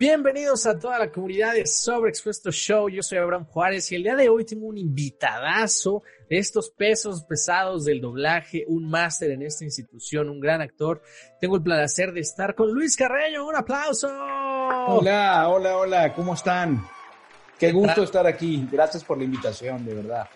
Bienvenidos 0.00 0.64
a 0.64 0.78
toda 0.78 0.98
la 0.98 1.12
comunidad 1.12 1.52
de 1.52 1.66
Sobreexpuesto 1.66 2.50
Show. 2.50 2.88
Yo 2.88 3.02
soy 3.02 3.18
Abraham 3.18 3.44
Juárez 3.44 3.92
y 3.92 3.96
el 3.96 4.04
día 4.04 4.16
de 4.16 4.30
hoy 4.30 4.46
tengo 4.46 4.66
un 4.66 4.78
invitadazo 4.78 6.02
de 6.26 6.38
estos 6.38 6.70
pesos 6.70 7.22
pesados 7.24 7.84
del 7.84 8.00
doblaje, 8.00 8.64
un 8.66 8.88
máster 8.88 9.30
en 9.30 9.42
esta 9.42 9.62
institución, 9.62 10.30
un 10.30 10.40
gran 10.40 10.62
actor. 10.62 11.02
Tengo 11.38 11.56
el 11.56 11.62
placer 11.62 12.14
de 12.14 12.20
estar 12.20 12.54
con 12.54 12.72
Luis 12.72 12.96
Carreño. 12.96 13.46
Un 13.46 13.56
aplauso. 13.56 14.08
Hola, 14.08 15.46
hola, 15.50 15.76
hola. 15.76 16.14
¿Cómo 16.14 16.32
están? 16.32 16.82
Qué 17.58 17.70
gusto 17.70 18.02
estar 18.02 18.26
aquí. 18.26 18.66
Gracias 18.72 19.04
por 19.04 19.18
la 19.18 19.24
invitación, 19.24 19.84
de 19.84 19.96
verdad. 19.96 20.26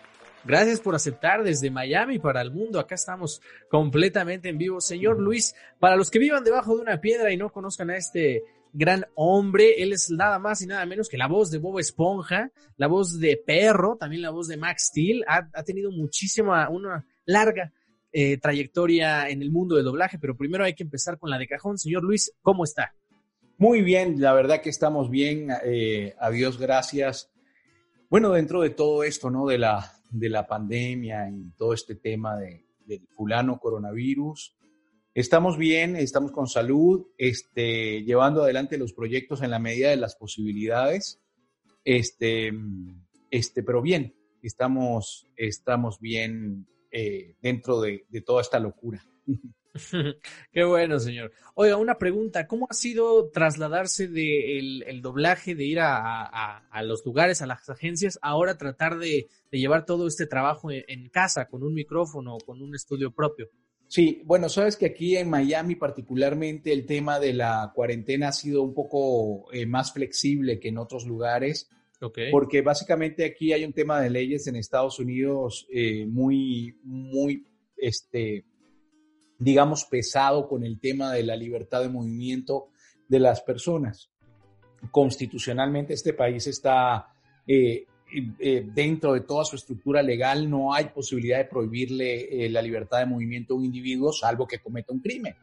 Gracias 0.46 0.80
por 0.80 0.94
aceptar 0.94 1.42
desde 1.42 1.70
Miami 1.70 2.18
para 2.18 2.42
el 2.42 2.50
mundo. 2.50 2.78
Acá 2.78 2.96
estamos 2.96 3.40
completamente 3.70 4.50
en 4.50 4.58
vivo. 4.58 4.78
Señor 4.78 5.18
Luis, 5.18 5.54
para 5.80 5.96
los 5.96 6.10
que 6.10 6.18
vivan 6.18 6.44
debajo 6.44 6.76
de 6.76 6.82
una 6.82 7.00
piedra 7.00 7.32
y 7.32 7.38
no 7.38 7.50
conozcan 7.50 7.88
a 7.88 7.96
este 7.96 8.42
gran 8.74 9.06
hombre. 9.14 9.82
Él 9.82 9.94
es 9.94 10.10
nada 10.10 10.38
más 10.38 10.60
y 10.60 10.66
nada 10.66 10.84
menos 10.84 11.08
que 11.08 11.16
la 11.16 11.28
voz 11.28 11.50
de 11.50 11.58
Bob 11.58 11.78
Esponja, 11.78 12.50
la 12.76 12.88
voz 12.88 13.18
de 13.18 13.40
Perro, 13.44 13.96
también 13.96 14.20
la 14.20 14.30
voz 14.30 14.48
de 14.48 14.58
Max 14.58 14.88
Steel. 14.88 15.24
Ha, 15.26 15.62
tenido 15.62 15.90
muchísima, 15.90 16.68
una 16.68 17.06
larga 17.24 17.72
eh, 18.12 18.36
trayectoria 18.36 19.30
en 19.30 19.40
el 19.40 19.50
mundo 19.50 19.76
del 19.76 19.86
doblaje, 19.86 20.18
pero 20.18 20.36
primero 20.36 20.64
hay 20.64 20.74
que 20.74 20.82
empezar 20.82 21.18
con 21.18 21.30
la 21.30 21.38
de 21.38 21.46
cajón. 21.46 21.78
Señor 21.78 22.02
Luis, 22.02 22.32
¿cómo 22.42 22.64
está? 22.64 22.94
Muy 23.56 23.80
bien, 23.80 24.20
la 24.20 24.34
verdad 24.34 24.60
que 24.60 24.68
estamos 24.68 25.08
bien. 25.08 25.48
Eh, 25.64 26.14
adiós, 26.18 26.58
gracias. 26.58 27.30
Bueno, 28.10 28.30
dentro 28.32 28.60
de 28.60 28.70
todo 28.70 29.04
esto, 29.04 29.30
¿no? 29.30 29.46
De 29.46 29.58
la, 29.58 29.93
de 30.18 30.28
la 30.28 30.46
pandemia 30.46 31.28
y 31.28 31.50
todo 31.56 31.74
este 31.74 31.96
tema 31.96 32.36
de, 32.36 32.64
del 32.86 33.06
fulano 33.08 33.58
coronavirus, 33.58 34.56
Estamos 35.14 35.56
bien, 35.56 35.94
estamos 35.94 36.32
con 36.32 36.48
salud, 36.48 37.06
este, 37.18 38.02
llevando 38.02 38.42
adelante 38.42 38.78
los 38.78 38.92
proyectos 38.92 39.42
en 39.42 39.52
la 39.52 39.60
medida 39.60 39.90
de 39.90 39.96
las 39.96 40.16
posibilidades, 40.16 41.22
este, 41.84 42.52
este, 43.30 43.62
pero 43.62 43.80
bien, 43.80 44.16
estamos, 44.42 45.28
estamos 45.36 46.00
bien 46.00 46.66
eh, 46.90 47.36
dentro 47.40 47.80
de, 47.80 48.04
toda 48.26 48.42
esta 48.42 48.58
locura. 48.58 49.06
Qué 50.52 50.64
bueno, 50.64 51.00
señor. 51.00 51.32
Oiga, 51.54 51.76
una 51.76 51.98
pregunta, 51.98 52.46
¿cómo 52.46 52.66
ha 52.70 52.74
sido 52.74 53.30
trasladarse 53.30 54.08
del 54.08 54.84
el 54.84 55.02
doblaje, 55.02 55.54
de 55.54 55.64
ir 55.64 55.78
a, 55.80 56.62
los 56.84 57.04
lugares, 57.04 57.42
a 57.42 57.46
las 57.46 57.68
agencias, 57.68 58.18
ahora 58.22 58.56
tratar 58.56 58.98
de, 58.98 59.28
llevar 59.50 59.84
todo 59.84 60.06
este 60.06 60.26
trabajo 60.26 60.70
en, 60.70 61.08
casa, 61.08 61.48
con 61.48 61.62
un 61.62 61.74
micrófono, 61.74 62.38
con 62.44 62.62
un 62.62 62.74
estudio 62.74 63.10
propio? 63.10 63.48
Sí, 63.88 64.22
bueno, 64.24 64.48
sabes 64.48 64.76
que 64.76 64.86
aquí 64.86 65.16
en 65.16 65.28
Miami 65.28 65.76
particularmente 65.76 66.72
el 66.72 66.86
tema 66.86 67.20
de 67.20 67.34
la 67.34 67.72
cuarentena 67.74 68.28
ha 68.28 68.32
sido 68.32 68.62
un 68.62 68.74
poco 68.74 69.52
eh, 69.52 69.66
más 69.66 69.92
flexible 69.92 70.58
que 70.58 70.68
en 70.68 70.78
otros 70.78 71.06
lugares. 71.06 71.70
Porque 72.30 72.60
básicamente 72.60 73.24
aquí 73.24 73.54
hay 73.54 73.64
un 73.64 73.72
tema 73.72 73.98
de 73.98 74.10
leyes 74.10 74.46
en 74.46 74.56
Estados 74.56 74.98
Unidos 74.98 75.66
eh, 75.72 76.04
muy, 76.04 76.78
muy, 76.82 77.46
este, 77.78 78.44
digamos, 79.44 79.84
pesado 79.84 80.48
con 80.48 80.64
el 80.64 80.80
tema 80.80 81.12
de 81.12 81.22
la 81.22 81.36
libertad 81.36 81.82
de 81.82 81.90
movimiento 81.90 82.68
de 83.06 83.20
las 83.20 83.42
personas. 83.42 84.10
Constitucionalmente 84.90 85.92
este 85.92 86.14
país 86.14 86.46
está 86.46 87.08
eh, 87.46 87.86
eh, 88.38 88.64
dentro 88.72 89.12
de 89.14 89.22
toda 89.22 89.44
su 89.44 89.56
estructura 89.56 90.00
legal 90.00 90.48
no 90.48 90.72
hay 90.72 90.84
posibilidad 90.86 91.38
de 91.38 91.46
prohibirle 91.46 92.46
eh, 92.46 92.48
la 92.48 92.62
libertad 92.62 93.00
de 93.00 93.06
movimiento 93.06 93.54
a 93.54 93.56
un 93.56 93.64
individuo 93.64 94.12
salvo 94.12 94.46
que 94.46 94.60
cometa 94.60 94.92
un 94.92 95.00
crimen. 95.00 95.34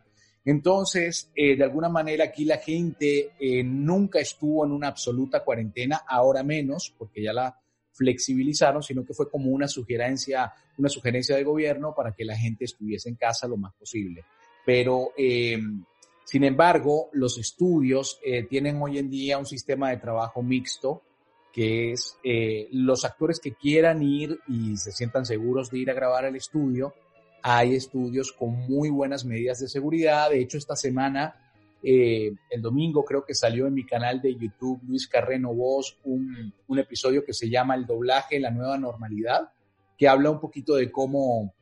Entonces, 0.46 1.30
eh, 1.36 1.58
de 1.58 1.64
alguna 1.64 1.90
manera 1.90 2.26
aquí 2.26 2.46
la 2.46 2.58
gente 2.58 3.32
nunca 3.64 4.20
estuvo 4.20 4.66
en 4.66 4.72
una 4.72 4.88
absoluta 4.88 5.44
cuarentena, 5.44 6.02
ahora 6.08 6.44
menos, 6.44 6.96
porque 6.98 7.22
ya 7.22 7.34
la 7.34 7.61
flexibilizaron, 8.02 8.82
sino 8.82 9.06
que 9.06 9.14
fue 9.14 9.30
como 9.30 9.52
una 9.52 9.68
sugerencia, 9.68 10.52
una 10.78 10.90
sugerencia 10.90 11.36
del 11.36 11.46
gobierno 11.46 11.94
para 11.96 12.14
que 12.14 12.26
la 12.26 12.36
gente 12.36 12.66
estuviese 12.66 13.10
en 13.10 13.16
casa 13.16 13.48
lo 13.48 13.58
más 13.58 13.74
posible. 13.76 14.26
Pero, 14.66 15.12
sin 15.16 16.44
embargo, 16.44 17.10
los 17.14 17.38
estudios 17.38 18.20
tienen 18.50 18.82
hoy 18.82 18.98
en 18.98 19.10
día 19.10 19.38
un 19.38 19.46
sistema 19.46 19.90
de 19.90 19.98
trabajo 19.98 20.42
mixto, 20.42 21.04
que 21.52 21.92
es 21.92 22.18
eh, 22.24 22.68
los 22.72 23.04
actores 23.06 23.40
que 23.40 23.54
quieran 23.54 24.02
ir 24.02 24.40
y 24.48 24.78
se 24.78 24.92
sientan 24.92 25.26
seguros 25.26 25.70
de 25.70 25.80
ir 25.80 25.92
a 25.92 25.94
grabar 25.94 26.26
al 26.26 26.36
estudio. 26.36 26.94
Hay 27.44 27.76
estudios 27.76 28.32
con 28.32 28.52
muy 28.70 28.90
buenas 28.90 29.26
medidas 29.26 29.60
de 29.60 29.68
seguridad. 29.68 30.30
De 30.30 30.42
hecho, 30.42 30.58
esta 30.58 30.76
semana, 30.76 31.51
eh, 31.84 32.32
el 32.50 32.62
domingo, 32.62 33.04
creo 33.04 33.26
que 33.26 33.34
salió 33.34 33.68
en 33.68 33.74
mi 33.74 33.86
canal 33.86 34.22
de 34.22 34.36
YouTube, 34.36 34.82
Luis 34.88 35.08
Carreno 35.08 35.54
Voz, 35.54 35.98
un, 36.04 36.54
un 36.68 36.80
episodio 36.80 37.24
que 37.24 37.34
se 37.34 37.50
llama 37.50 37.76
El 37.76 37.86
doblaje, 37.86 38.40
la 38.40 38.52
nueva 38.52 38.78
normalidad, 38.78 39.52
que 39.98 40.08
habla 40.08 40.32
un 40.32 40.40
poquito 40.40 40.76
de 40.76 40.92
cómo, 40.92 41.54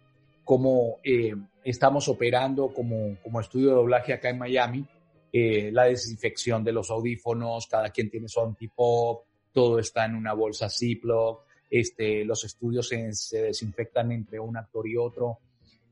cómo 0.43 0.97
eh, 1.03 1.35
estamos 1.63 2.07
operando 2.07 2.73
como, 2.73 3.17
como 3.21 3.39
estudio 3.39 3.69
de 3.69 3.75
doblaje 3.75 4.13
acá 4.13 4.29
en 4.29 4.39
Miami. 4.39 4.85
la 5.31 5.83
desinfección 5.83 6.63
de 6.63 6.71
los 6.71 6.89
audífonos, 6.89 7.67
cada 7.67 7.89
quien 7.89 8.09
tiene 8.09 8.27
su 8.27 8.41
antipop, 8.41 9.23
todo 9.51 9.79
está 9.79 10.05
en 10.05 10.15
una 10.15 10.33
bolsa 10.33 10.69
Ziploc, 10.69 11.43
este, 11.69 12.25
los 12.25 12.43
estudios 12.43 12.87
se, 12.87 13.41
desinfectan 13.41 14.11
entre 14.11 14.39
un 14.39 14.57
actor 14.57 14.87
y 14.87 14.97
otro. 14.97 15.39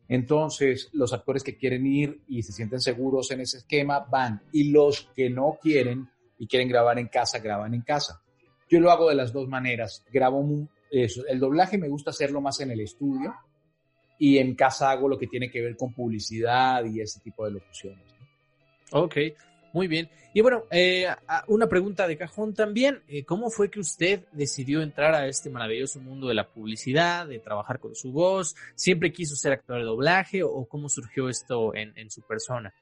Entonces, 0.10 0.90
los 0.94 1.14
actores 1.14 1.44
que 1.44 1.58
quieren 1.58 1.86
ir 1.86 2.22
y 2.28 2.44
se 2.44 2.54
sienten 2.54 2.80
seguros 2.80 3.30
en 3.32 3.42
ese 3.42 3.58
esquema 3.58 4.00
van. 4.00 4.42
Y 4.52 4.72
los 4.72 5.10
que 5.16 5.30
no 5.30 5.58
quieren 5.62 6.10
y 6.40 6.48
quieren 6.48 6.70
grabar 6.70 7.00
en 7.00 7.08
casa, 7.08 7.40
graban 7.40 7.74
en 7.74 7.82
casa. 7.82 8.22
Yo 8.70 8.80
lo 8.80 8.92
hago 8.92 9.10
de 9.10 9.16
las 9.16 9.34
dos 9.34 9.48
maneras. 9.48 10.06
Grabo 10.12 10.46
eso. 10.92 11.26
El 11.28 11.40
doblaje 11.40 11.78
me 11.78 11.90
gusta 11.90 12.12
hacerlo 12.12 12.42
más 12.42 12.60
en 12.62 12.72
el 12.72 12.80
estudio 12.80 13.34
y 14.20 14.38
en 14.38 14.56
casa 14.56 14.92
hago 14.92 15.08
lo 15.08 15.18
que 15.18 15.28
tiene 15.28 15.50
que 15.50 15.62
ver 15.62 15.76
con 15.76 15.94
publicidad 15.94 16.84
y 16.86 17.02
ese 17.02 17.20
tipo 17.20 17.46
de 17.46 17.52
locuciones. 17.52 18.04
Ok. 18.92 19.18
Muy 19.74 19.88
bien. 19.88 20.10
Y 20.34 20.42
bueno, 20.42 20.64
eh, 20.72 21.08
una 21.48 21.68
pregunta 21.68 22.08
de 22.08 22.18
cajón 22.18 22.54
también. 22.54 23.02
Eh, 23.08 23.26
¿Cómo 23.26 23.50
fue 23.50 23.70
que 23.70 23.80
usted 23.80 24.26
decidió 24.32 24.82
entrar 24.82 25.14
a 25.16 25.28
este 25.28 25.50
maravilloso 25.50 26.00
mundo 26.00 26.28
de 26.28 26.36
la 26.36 26.48
publicidad, 26.48 27.28
de 27.28 27.40
trabajar 27.40 27.80
con 27.80 27.96
su 27.96 28.12
voz? 28.12 28.56
¿Siempre 28.76 29.12
quiso 29.12 29.36
ser 29.36 29.54
actor 29.54 29.80
de 29.80 29.86
doblaje 29.86 30.44
o 30.44 30.66
cómo 30.66 30.90
surgió 30.90 31.30
esto 31.30 31.74
en, 31.76 32.10
su 32.10 32.22
persona? 32.22 32.74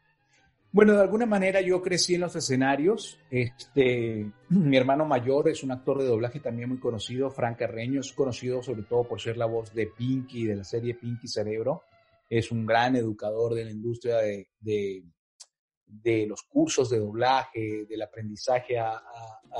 Bueno, 0.71 0.93
de 0.93 1.01
alguna 1.01 1.25
manera 1.25 1.61
yo 1.61 1.81
crecí 1.81 2.15
en 2.15 2.21
los 2.21 2.35
escenarios. 2.35 3.17
Este, 3.31 4.29
mi 4.49 4.77
hermano 4.77 5.05
mayor 5.05 5.49
es 5.49 5.63
un 5.63 5.71
actor 5.71 5.99
de 5.99 6.07
doblaje 6.07 6.39
también 6.39 6.69
muy 6.69 6.79
conocido, 6.79 7.31
Frank 7.31 7.57
Carreño, 7.57 8.01
es 8.01 8.11
conocido 8.11 8.61
sobre 8.61 8.83
todo 8.83 9.05
por 9.05 9.21
ser 9.21 9.37
la 9.37 9.45
voz 9.45 9.73
de 9.73 9.87
Pinky, 9.87 10.45
de 10.45 10.57
la 10.57 10.63
serie 10.63 10.95
Pinky 10.95 11.27
Cerebro. 11.27 11.83
Es 12.29 12.51
un 12.51 12.65
gran 12.65 12.95
educador 12.95 13.53
de 13.53 13.65
la 13.65 13.71
industria 13.71 14.17
de 14.17 15.03
los 16.27 16.43
cursos 16.43 16.89
de 16.89 16.99
doblaje, 16.99 17.85
del 17.85 18.01
aprendizaje, 18.01 18.77
ha, 18.77 19.01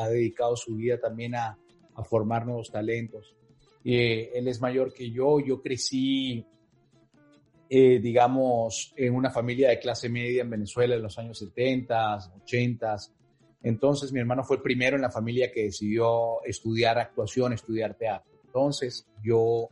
dedicado 0.10 0.56
su 0.56 0.76
vida 0.76 1.00
también 1.00 1.36
a, 1.36 1.58
formar 2.04 2.46
nuevos 2.46 2.70
talentos. 2.70 3.36
Eh, 3.84 4.32
él 4.34 4.48
es 4.50 4.60
mayor 4.60 4.94
que 4.94 5.10
yo, 5.12 5.40
yo 5.40 5.62
crecí, 5.62 6.46
eh, 7.70 8.00
digamos, 8.00 8.94
en 8.98 9.16
una 9.16 9.30
familia 9.30 9.70
de 9.70 9.80
clase 9.80 10.10
media 10.10 10.42
en 10.42 10.50
Venezuela 10.50 10.96
en 10.96 11.04
los 11.04 11.18
años 11.18 11.40
70, 11.40 12.18
80. 12.44 12.98
Entonces 13.64 14.12
mi 14.12 14.20
hermano 14.20 14.44
fue 14.44 14.58
el 14.58 14.62
primero 14.62 14.98
en 14.98 15.04
la 15.04 15.12
familia 15.12 15.52
que 15.54 15.64
decidió 15.64 16.44
estudiar 16.44 17.00
actuación, 17.00 17.54
estudiar 17.54 17.96
teatro. 17.96 18.34
Entonces 18.46 19.08
yo 19.24 19.70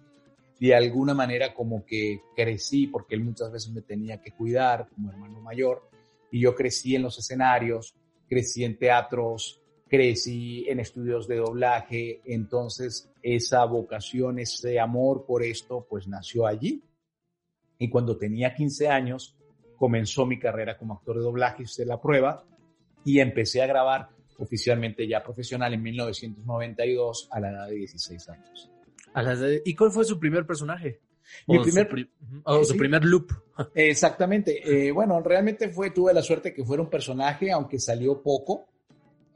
de 0.60 0.74
alguna 0.74 1.13
manera 1.13 1.54
como 1.54 1.86
que 1.86 2.22
crecí 2.36 2.88
porque 2.88 3.16
él 3.16 3.24
muchas 3.25 3.51
veces 3.51 3.74
me 3.74 3.81
tenía 3.81 4.22
que 4.22 4.31
cuidar 4.31 4.88
como 4.88 5.12
hermano 5.12 5.42
mayor 5.42 5.89
y 6.33 6.39
yo 6.39 6.56
crecí 6.56 6.95
en 6.95 7.03
los 7.03 7.19
escenarios, 7.19 7.94
crecí 8.27 8.63
en 8.63 8.80
teatros, 8.80 9.62
crecí 9.88 10.65
en 10.68 10.80
estudios 10.80 11.27
de 11.27 11.35
doblaje, 11.35 12.21
entonces 12.25 13.13
esa 13.21 13.63
vocación, 13.65 14.39
ese 14.39 14.80
amor 14.80 15.27
por 15.27 15.44
esto, 15.44 15.85
pues 15.88 16.07
nació 16.07 16.47
allí. 16.47 16.83
Y 17.77 17.88
cuando 17.88 18.18
tenía 18.18 18.56
15 18.56 18.88
años, 18.88 19.38
comenzó 19.77 20.25
mi 20.25 20.39
carrera 20.39 20.75
como 20.75 20.95
actor 20.95 21.18
de 21.18 21.21
doblaje, 21.21 21.63
hice 21.63 21.85
la 21.85 22.01
prueba 22.01 22.44
y 23.06 23.19
empecé 23.19 23.62
a 23.62 23.68
grabar 23.68 24.09
oficialmente 24.39 25.07
ya 25.07 25.21
profesional 25.21 25.71
en 25.75 25.83
1992 25.83 27.27
a 27.29 27.39
la 27.39 27.51
edad 27.51 27.68
de 27.68 27.75
16 27.75 28.29
años. 28.29 28.71
¿Y 29.63 29.75
cuál 29.75 29.91
fue 29.91 30.03
su 30.03 30.19
primer 30.19 30.47
personaje? 30.47 31.00
Mi 31.48 31.60
primer, 31.60 32.10
o 32.44 32.64
su 32.64 32.78
primer 32.78 33.04
loop. 33.04 33.31
Exactamente. 33.75 34.88
Eh, 34.88 34.92
bueno, 34.92 35.22
realmente 35.22 35.70
fue, 35.70 35.92
tuve 35.92 36.14
la 36.14 36.22
suerte 36.22 36.54
que 36.54 36.64
fuera 36.64 36.84
un 36.84 36.90
personaje, 36.90 37.52
aunque 37.52 37.80
salió 37.80 38.22
poco. 38.22 38.66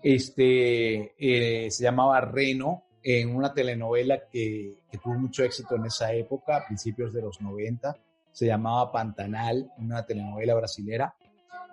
Este 0.01 1.13
eh, 1.17 1.71
se 1.71 1.83
llamaba 1.83 2.21
Reno 2.21 2.83
en 3.03 3.35
una 3.35 3.53
telenovela 3.53 4.27
que, 4.31 4.79
que, 4.91 4.97
tuvo 4.97 5.15
mucho 5.15 5.43
éxito 5.43 5.75
en 5.75 5.85
esa 5.85 6.13
época, 6.13 6.57
a 6.57 6.65
principios 6.65 7.13
de 7.13 7.21
los 7.21 7.41
90. 7.41 7.97
Se 8.31 8.45
llamaba 8.45 8.91
Pantanal, 8.91 9.71
una 9.77 10.05
telenovela 10.05 10.55
brasilera. 10.55 11.15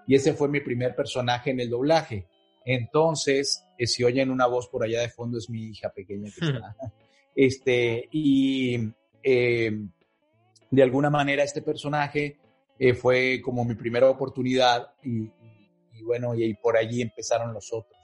Y 0.06 0.14
ese 0.14 0.34
fue 0.34 0.48
mi 0.48 0.60
primer 0.60 0.94
personaje 0.94 1.50
en 1.50 1.60
el 1.60 1.70
doblaje. 1.70 2.26
Entonces, 2.64 3.64
eh, 3.78 3.86
si 3.86 4.04
oyen 4.04 4.30
una 4.30 4.46
voz 4.46 4.68
por 4.68 4.84
allá 4.84 5.00
de 5.00 5.08
fondo, 5.08 5.38
es 5.38 5.50
mi 5.50 5.68
hija 5.68 5.90
pequeña 5.90 6.30
que 6.30 6.46
está. 6.46 6.76
Este, 7.36 8.08
y 8.10 8.78
de 10.70 10.82
alguna 10.82 11.10
manera 11.10 11.44
este 11.44 11.62
personaje 11.62 12.38
eh, 12.78 12.94
fue 12.94 13.40
como 13.42 13.64
mi 13.64 13.74
primera 13.74 14.08
oportunidad 14.08 14.92
y, 15.02 15.30
bueno, 16.02 16.34
y, 16.34 16.54
por 16.54 16.76
allí 16.76 17.02
empezaron 17.02 17.52
los 17.52 17.72
otros. 17.72 17.94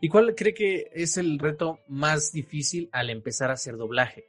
¿Y 0.00 0.08
cuál 0.08 0.34
cree 0.34 0.54
que 0.54 0.90
es 0.94 1.18
el 1.18 1.38
reto 1.38 1.80
más 1.88 2.32
difícil 2.32 2.88
al 2.92 3.10
empezar 3.10 3.50
a 3.50 3.54
hacer 3.54 3.76
doblaje? 3.76 4.24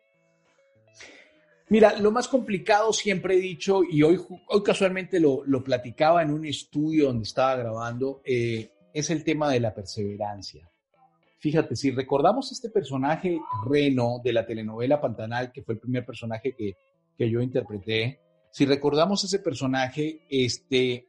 Mira, 1.69 1.98
lo 2.00 2.12
más 2.12 2.28
complicado 2.28 2.94
siempre 2.94 3.36
he 3.36 3.40
dicho, 3.40 3.84
y 3.84 4.02
hoy, 4.04 4.19
hoy 4.48 4.64
casualmente 4.64 5.19
lo, 5.19 5.44
lo 5.46 5.64
platicaba 5.64 6.22
en 6.22 6.31
un 6.31 6.46
estudio 6.46 7.08
donde 7.08 7.24
estaba 7.24 7.56
grabando, 7.56 8.22
eh, 8.24 8.72
es 8.94 9.10
el 9.10 9.24
tema 9.24 9.52
de 9.52 9.60
la 9.60 9.74
perseverancia. 9.74 10.69
Fíjate, 11.47 11.77
si 11.77 11.91
recordamos 11.91 12.51
este 12.51 12.69
personaje 12.69 13.39
Reno 13.65 14.19
de 14.21 14.33
la 14.33 14.45
telenovela 14.45 14.99
Pantanal, 14.99 15.53
que 15.53 15.61
fue 15.61 15.75
el 15.75 15.79
primer 15.79 16.05
personaje 16.05 16.51
que, 16.51 16.75
que 17.17 17.29
yo 17.29 17.39
interpreté, 17.39 18.19
si 18.51 18.65
recordamos 18.65 19.23
ese 19.23 19.39
personaje, 19.39 20.23
este, 20.29 21.07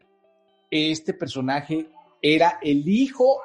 este 0.70 1.14
personaje 1.14 1.88
era 2.22 2.60
el 2.62 2.88
hijo 2.88 3.40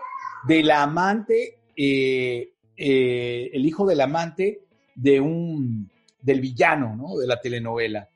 del 0.47 0.69
amante, 0.69 1.61
eh, 1.75 2.53
eh, 2.77 3.49
el 3.51 3.65
hijo 3.65 3.87
del 3.87 3.99
amante 3.99 4.61
de 4.93 5.19
un, 5.19 5.89
del 6.21 6.41
villano, 6.41 6.95
¿no? 6.95 7.17
De 7.17 7.25
la 7.25 7.41
telenovela. 7.41 8.07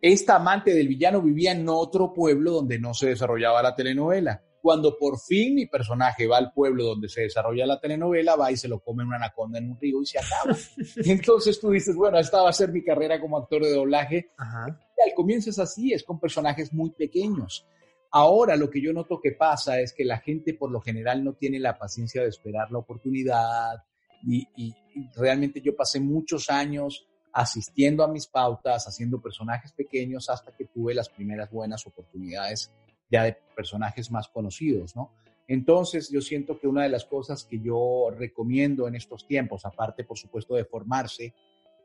Esta 0.00 0.36
amante 0.36 0.72
del 0.72 0.86
villano 0.86 1.20
vivía 1.20 1.50
en 1.50 1.68
otro 1.68 2.12
pueblo 2.12 2.52
donde 2.52 2.78
no 2.78 2.94
se 2.94 3.08
desarrollaba 3.08 3.64
la 3.64 3.74
telenovela. 3.74 4.40
Cuando 4.62 4.96
por 4.96 5.18
fin 5.18 5.56
mi 5.56 5.66
personaje 5.66 6.28
va 6.28 6.38
al 6.38 6.52
pueblo 6.52 6.84
donde 6.84 7.08
se 7.08 7.22
desarrolla 7.22 7.66
la 7.66 7.80
telenovela, 7.80 8.36
va 8.36 8.52
y 8.52 8.56
se 8.56 8.68
lo 8.68 8.78
come 8.78 9.02
una 9.02 9.16
anaconda 9.16 9.58
en 9.58 9.72
un 9.72 9.80
río 9.80 10.00
y 10.00 10.06
se 10.06 10.20
acaba. 10.20 10.56
entonces 11.04 11.58
tú 11.58 11.70
dices, 11.70 11.96
bueno, 11.96 12.16
esta 12.16 12.42
va 12.42 12.50
a 12.50 12.52
ser 12.52 12.70
mi 12.70 12.84
carrera 12.84 13.20
como 13.20 13.36
actor 13.36 13.64
de 13.64 13.72
doblaje. 13.72 14.30
Y 14.38 15.08
al 15.10 15.14
comienzo 15.16 15.50
es 15.50 15.58
así, 15.58 15.92
es 15.92 16.04
con 16.04 16.20
personajes 16.20 16.72
muy 16.72 16.90
pequeños. 16.90 17.66
Ahora 18.12 18.54
lo 18.54 18.70
que 18.70 18.80
yo 18.80 18.92
noto 18.92 19.20
que 19.20 19.32
pasa 19.32 19.80
es 19.80 19.92
que 19.92 20.04
la 20.04 20.18
gente 20.18 20.54
por 20.54 20.70
lo 20.70 20.80
general 20.80 21.24
no 21.24 21.32
tiene 21.32 21.58
la 21.58 21.76
paciencia 21.76 22.22
de 22.22 22.28
esperar 22.28 22.70
la 22.70 22.78
oportunidad 22.78 23.82
y, 24.24 24.46
y 24.54 24.72
realmente 25.16 25.60
yo 25.60 25.74
pasé 25.74 25.98
muchos 25.98 26.50
años 26.50 27.08
asistiendo 27.32 28.04
a 28.04 28.08
mis 28.08 28.28
pautas, 28.28 28.86
haciendo 28.86 29.20
personajes 29.20 29.72
pequeños 29.72 30.30
hasta 30.30 30.54
que 30.54 30.66
tuve 30.66 30.94
las 30.94 31.08
primeras 31.08 31.50
buenas 31.50 31.84
oportunidades 31.84 32.70
ya 33.12 33.24
de 33.24 33.36
personajes 33.54 34.10
más 34.10 34.28
conocidos, 34.28 34.96
¿no? 34.96 35.12
Entonces, 35.46 36.10
yo 36.10 36.22
siento 36.22 36.58
que 36.58 36.66
una 36.66 36.84
de 36.84 36.88
las 36.88 37.04
cosas 37.04 37.44
que 37.44 37.60
yo 37.60 38.08
recomiendo 38.16 38.88
en 38.88 38.94
estos 38.94 39.26
tiempos, 39.26 39.66
aparte, 39.66 40.02
por 40.02 40.16
supuesto, 40.16 40.54
de 40.54 40.64
formarse, 40.64 41.34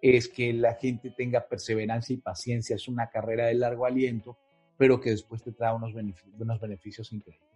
es 0.01 0.29
que 0.29 0.53
la 0.53 0.75
gente 0.75 1.11
tenga 1.11 1.45
perseverancia 1.45 2.13
y 2.13 2.17
paciencia. 2.17 2.75
Es 2.75 2.87
una 2.87 3.09
carrera 3.09 3.47
de 3.47 3.55
largo 3.55 3.85
aliento, 3.85 4.37
pero 4.77 5.01
que 5.01 5.09
después 5.09 5.43
te 5.43 5.51
trae 5.51 5.75
unos 5.75 5.93
beneficios, 5.93 6.33
unos 6.39 6.61
beneficios 6.61 7.11
increíbles. 7.11 7.49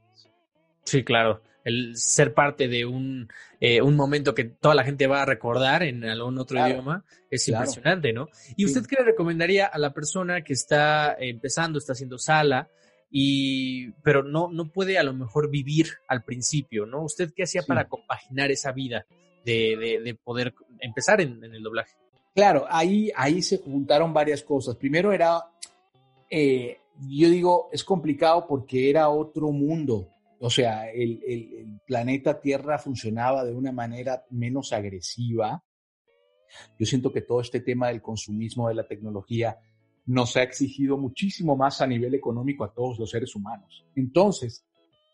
Sí, 0.83 1.03
claro. 1.03 1.41
El 1.63 1.95
ser 1.95 2.33
parte 2.33 2.67
de 2.67 2.85
un, 2.85 3.29
eh, 3.59 3.81
un 3.81 3.95
momento 3.95 4.33
que 4.33 4.45
toda 4.45 4.73
la 4.73 4.83
gente 4.83 5.05
va 5.05 5.21
a 5.21 5.25
recordar 5.25 5.83
en 5.83 6.03
algún 6.03 6.39
otro 6.39 6.67
idioma 6.67 7.05
es 7.29 7.47
impresionante, 7.47 8.11
¿no? 8.11 8.27
¿Y 8.57 8.65
usted 8.65 8.83
qué 8.87 8.95
le 8.97 9.03
recomendaría 9.03 9.67
a 9.67 9.77
la 9.77 9.93
persona 9.93 10.43
que 10.43 10.53
está 10.53 11.15
empezando, 11.19 11.77
está 11.77 11.93
haciendo 11.93 12.17
sala, 12.17 12.67
y 13.11 13.91
pero 14.03 14.23
no, 14.23 14.49
no 14.49 14.71
puede 14.71 14.97
a 14.97 15.03
lo 15.03 15.13
mejor 15.13 15.51
vivir 15.51 15.87
al 16.07 16.23
principio, 16.23 16.85
¿no? 16.85 17.03
¿Usted 17.03 17.33
qué 17.35 17.43
hacía 17.43 17.63
para 17.63 17.89
compaginar 17.89 18.51
esa 18.51 18.71
vida 18.71 19.05
de, 19.45 19.99
de, 20.03 20.15
poder 20.15 20.53
empezar 20.79 21.19
en, 21.19 21.43
el 21.43 21.61
doblaje? 21.61 21.93
Claro, 22.33 22.65
ahí, 22.69 23.11
ahí 23.15 23.41
se 23.41 23.57
juntaron 23.57 24.13
varias 24.13 24.43
cosas. 24.43 24.77
Primero 24.77 25.11
era, 25.11 25.43
eh, 26.29 26.77
yo 27.09 27.29
digo, 27.29 27.69
es 27.73 27.83
complicado 27.83 28.47
porque 28.47 28.89
era 28.89 29.09
otro 29.09 29.51
mundo. 29.51 30.07
O 30.39 30.49
sea, 30.49 30.89
el, 30.89 31.21
el, 31.27 31.53
el, 31.53 31.79
planeta 31.85 32.39
Tierra 32.39 32.79
funcionaba 32.79 33.43
de 33.43 33.53
una 33.53 33.73
manera 33.73 34.23
menos 34.29 34.71
agresiva. 34.71 35.61
Yo 36.79 36.85
siento 36.85 37.11
que 37.11 37.21
todo 37.21 37.41
este 37.41 37.59
tema 37.59 37.89
del 37.89 38.01
consumismo 38.01 38.69
de 38.69 38.75
la 38.75 38.87
tecnología 38.87 39.59
nos 40.05 40.35
ha 40.37 40.43
exigido 40.43 40.97
muchísimo 40.97 41.55
más 41.55 41.81
a 41.81 41.87
nivel 41.87 42.15
económico 42.15 42.63
a 42.63 42.73
todos 42.73 42.99
los 42.99 43.09
seres 43.09 43.35
humanos. 43.35 43.85
Entonces, 43.95 44.65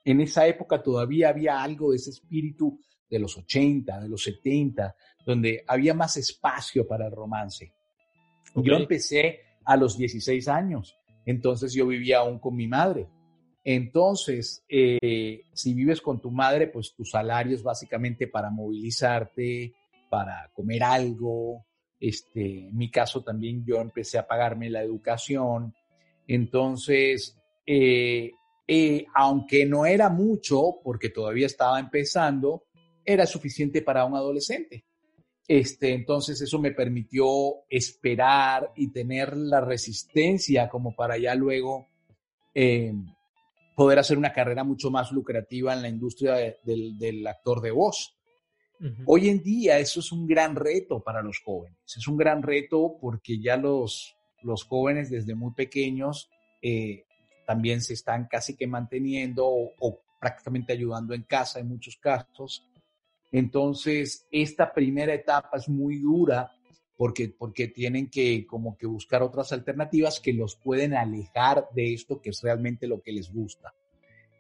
en 0.06 0.22
esa 0.22 0.48
época 0.48 0.82
todavía 0.82 1.30
había 1.30 1.62
algo 1.62 1.92
de 1.92 1.98
ese 1.98 2.12
espíritu 2.12 2.80
de 3.10 3.20
los 3.20 3.38
80, 3.38 4.00
de 4.00 4.10
los 4.10 4.24
70, 4.24 4.96
donde 5.26 5.64
había 5.68 5.94
más 5.94 6.18
espacio 6.18 6.88
para 6.88 7.08
el 7.08 7.12
romance. 7.12 7.74
Yo 8.56 8.76
empecé 8.76 9.42
a 9.66 9.76
los 9.76 9.98
16 9.98 10.48
años, 10.48 10.98
entonces 11.26 11.74
yo 11.74 11.88
vivía 11.88 12.20
aún 12.20 12.40
con 12.40 12.56
mi 12.56 12.68
madre. 12.68 13.08
Entonces, 13.64 14.64
eh, 14.70 15.42
si 15.54 15.74
vives 15.74 16.00
con 16.00 16.22
tu 16.22 16.32
madre, 16.32 16.68
pues 16.68 16.94
tu 16.96 17.04
salario 17.04 17.54
es 17.54 17.62
básicamente 17.62 18.28
para 18.28 18.50
movilizarte, 18.50 19.74
para 20.10 20.50
comer 20.54 20.84
algo, 20.84 21.66
este, 22.00 22.68
en 22.68 22.78
mi 22.78 22.90
caso 22.92 23.24
también 23.24 23.64
yo 23.66 23.82
empecé 23.82 24.18
a 24.18 24.28
pagarme 24.28 24.70
la 24.70 24.82
educación. 24.82 25.74
Entonces, 26.28 27.38
eh, 27.66 28.32
eh, 28.68 29.06
aunque 29.16 29.66
no 29.66 29.86
era 29.86 30.10
mucho, 30.10 30.80
porque 30.84 31.10
todavía 31.10 31.46
estaba 31.46 31.80
empezando, 31.80 32.66
era 33.06 33.26
suficiente 33.26 33.82
para 33.82 34.06
un 34.06 34.16
adolescente. 34.16 34.86
Este, 35.48 35.94
entonces 35.94 36.42
eso 36.42 36.60
me 36.60 36.72
permitió 36.72 37.64
esperar 37.70 38.74
y 38.76 38.92
tener 38.92 39.38
la 39.38 39.62
resistencia 39.62 40.68
como 40.68 40.94
para 40.94 41.18
ya 41.18 41.34
luego 41.36 41.88
eh, 42.54 42.92
poder 43.78 44.00
hacer 44.00 44.18
una 44.18 44.34
carrera 44.34 44.66
mucho 44.66 44.92
más 44.92 45.14
lucrativa 45.14 45.74
en 45.74 45.82
la 45.82 45.88
industria 45.88 46.58
del 46.66 47.26
actor 47.26 47.62
de 47.62 47.72
voz. 47.72 48.17
Hoy 49.06 49.30
en 49.30 49.42
día 49.42 49.80
eso 49.80 50.00
es 50.00 50.12
un 50.12 50.28
gran 50.28 50.56
reto 50.56 51.00
para 51.00 51.22
los 51.22 51.40
jóvenes. 51.40 51.78
Es 51.86 52.08
un 52.08 52.18
gran 52.18 52.44
reto 52.44 52.98
porque 53.02 53.40
ya 53.40 53.58
los, 53.58 54.16
los 54.44 54.64
jóvenes 54.64 55.10
desde 55.10 55.36
muy 55.36 55.54
pequeños 55.54 56.30
eh, 56.62 57.06
también 57.46 57.82
se 57.82 57.94
están 57.94 58.28
casi 58.28 58.56
que 58.56 58.68
manteniendo 58.68 59.48
o, 59.48 60.00
prácticamente 60.20 60.74
ayudando 60.74 61.14
en 61.14 61.24
casa 61.24 61.60
en 61.60 61.70
muchos 61.70 61.96
casos. 61.98 62.68
Entonces, 63.32 64.28
esta 64.32 64.74
primera 64.74 65.14
etapa 65.14 65.58
es 65.58 65.70
muy 65.70 66.00
dura 66.00 66.52
porque, 66.98 67.30
porque 67.30 67.68
tienen 67.68 68.10
que 68.10 68.46
como 68.48 68.78
que 68.78 68.88
buscar 68.88 69.22
otras 69.22 69.52
alternativas 69.54 70.20
que 70.20 70.34
los 70.34 70.56
pueden 70.56 70.94
alejar 70.94 71.68
de 71.74 71.94
esto 71.94 72.20
que 72.20 72.32
es 72.32 72.42
realmente 72.42 72.88
lo 72.88 73.02
que 73.02 73.12
les 73.12 73.32
gusta. 73.32 73.74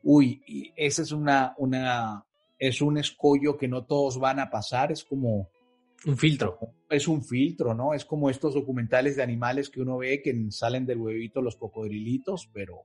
Uy, 0.03 0.41
y 0.47 0.71
esa 0.75 1.01
es 1.01 1.11
una, 1.11 1.53
una, 1.57 2.25
es 2.59 2.81
un 2.81 2.97
escollo 2.97 3.57
que 3.57 3.67
no 3.67 3.85
todos 3.85 4.19
van 4.19 4.39
a 4.39 4.49
pasar, 4.49 4.91
es 4.91 5.03
como... 5.03 5.49
Un 6.05 6.17
filtro. 6.17 6.59
Es 6.89 7.07
un 7.07 7.23
filtro, 7.23 7.73
¿no? 7.73 7.93
Es 7.93 8.05
como 8.05 8.29
estos 8.29 8.53
documentales 8.53 9.15
de 9.15 9.23
animales 9.23 9.69
que 9.69 9.81
uno 9.81 9.97
ve 9.97 10.21
que 10.21 10.33
salen 10.51 10.85
del 10.85 10.99
huevito 10.99 11.41
los 11.41 11.55
cocodrilitos, 11.55 12.49
pero, 12.53 12.83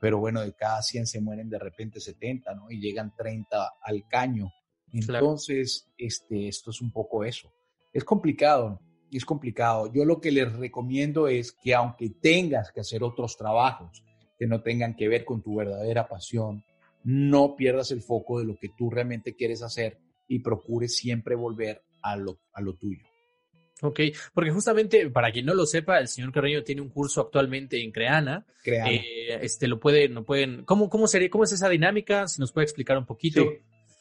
pero 0.00 0.18
bueno, 0.18 0.40
de 0.40 0.54
cada 0.54 0.80
100 0.82 1.06
se 1.06 1.20
mueren 1.20 1.50
de 1.50 1.58
repente 1.58 2.00
70, 2.00 2.54
¿no? 2.54 2.70
Y 2.70 2.80
llegan 2.80 3.14
30 3.14 3.74
al 3.82 4.08
caño. 4.08 4.50
Entonces, 4.92 5.90
este, 5.98 6.48
esto 6.48 6.70
es 6.70 6.80
un 6.80 6.90
poco 6.90 7.24
eso. 7.24 7.52
Es 7.92 8.04
complicado, 8.04 8.80
es 9.10 9.24
complicado. 9.24 9.92
Yo 9.92 10.04
lo 10.04 10.20
que 10.20 10.30
les 10.30 10.52
recomiendo 10.52 11.28
es 11.28 11.52
que 11.52 11.74
aunque 11.74 12.10
tengas 12.10 12.72
que 12.72 12.80
hacer 12.80 13.02
otros 13.02 13.36
trabajos 13.36 14.02
que 14.38 14.46
no 14.46 14.62
tengan 14.62 14.94
que 14.94 15.08
ver 15.08 15.24
con 15.24 15.42
tu 15.42 15.56
verdadera 15.56 16.08
pasión, 16.08 16.64
no 17.06 17.54
pierdas 17.54 17.92
el 17.92 18.02
foco 18.02 18.40
de 18.40 18.44
lo 18.44 18.58
que 18.58 18.70
tú 18.76 18.90
realmente 18.90 19.36
quieres 19.36 19.62
hacer 19.62 19.98
y 20.26 20.40
procures 20.40 20.96
siempre 20.96 21.36
volver 21.36 21.84
a 22.02 22.16
lo, 22.16 22.40
a 22.52 22.60
lo 22.60 22.74
tuyo. 22.74 23.04
Ok, 23.80 24.00
porque 24.34 24.50
justamente, 24.50 25.08
para 25.10 25.30
quien 25.30 25.46
no 25.46 25.54
lo 25.54 25.66
sepa, 25.66 26.00
el 26.00 26.08
señor 26.08 26.32
Carreño 26.32 26.64
tiene 26.64 26.80
un 26.80 26.88
curso 26.88 27.20
actualmente 27.20 27.80
en 27.80 27.92
Creana. 27.92 28.44
Creana. 28.64 28.90
Eh, 28.90 29.38
este, 29.40 29.68
lo 29.68 29.78
pueden, 29.78 30.14
no 30.14 30.24
pueden, 30.24 30.64
¿cómo, 30.64 30.90
cómo 30.90 31.06
sería, 31.06 31.30
cómo 31.30 31.44
es 31.44 31.52
esa 31.52 31.68
dinámica? 31.68 32.26
Si 32.26 32.40
nos 32.40 32.50
puede 32.50 32.64
explicar 32.64 32.98
un 32.98 33.06
poquito. 33.06 33.44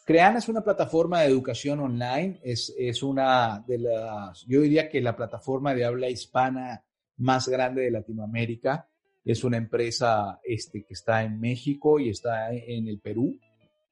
Creana 0.03 0.39
es 0.39 0.49
una 0.49 0.63
plataforma 0.63 1.21
de 1.21 1.27
educación 1.27 1.81
online, 1.81 2.39
es, 2.43 2.73
es 2.75 3.03
una 3.03 3.63
de 3.67 3.79
las, 3.79 4.43
yo 4.47 4.61
diría 4.61 4.89
que 4.89 4.99
la 4.99 5.15
plataforma 5.15 5.75
de 5.75 5.85
habla 5.85 6.09
hispana 6.09 6.83
más 7.17 7.47
grande 7.47 7.83
de 7.83 7.91
Latinoamérica. 7.91 8.89
Es 9.25 9.43
una 9.43 9.57
empresa 9.57 10.39
este, 10.43 10.83
que 10.83 10.93
está 10.93 11.23
en 11.23 11.39
México 11.39 11.99
y 11.99 12.09
está 12.09 12.53
en 12.53 12.87
el 12.87 12.99
Perú. 12.99 13.37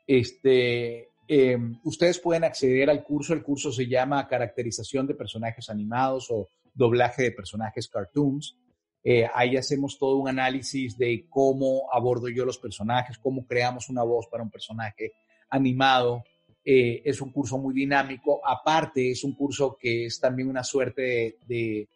Este, 0.06 1.10
Em, 1.28 1.80
ustedes 1.84 2.20
pueden 2.20 2.44
acceder 2.44 2.90
al 2.90 3.04
curso. 3.04 3.34
El 3.34 3.44
curso 3.44 3.72
se 3.72 3.88
llama 3.88 4.28
Caracterización 4.28 5.08
de 5.08 5.16
personajes 5.16 5.70
animados 5.70 6.28
o 6.30 6.48
doblaje 6.74 7.24
de 7.24 7.32
personajes 7.32 7.88
cartoons. 7.88 8.58
Eh, 9.04 9.28
ahí 9.34 9.58
hacemos 9.58 9.98
todo 9.98 10.18
un 10.18 10.30
análisis 10.30 10.98
de 10.98 11.26
cómo 11.30 11.92
abordo 11.92 12.30
yo 12.30 12.46
los 12.46 12.58
personajes, 12.58 13.18
cómo 13.18 13.46
creamos 13.46 13.90
una 13.90 14.04
voz 14.04 14.28
para 14.28 14.44
un 14.44 14.50
personaje 14.50 15.14
animado. 15.50 16.24
Eh, 16.66 17.02
es 17.04 17.22
un 17.22 17.32
curso 17.32 17.58
muy 17.58 17.74
dinámico. 17.74 18.42
Aparte, 18.46 19.12
es 19.12 19.24
un 19.24 19.34
curso 19.34 19.78
que 19.80 20.06
es 20.06 20.20
también 20.20 20.50
una 20.50 20.64
suerte 20.64 21.02
de, 21.02 21.38
de 21.48 21.90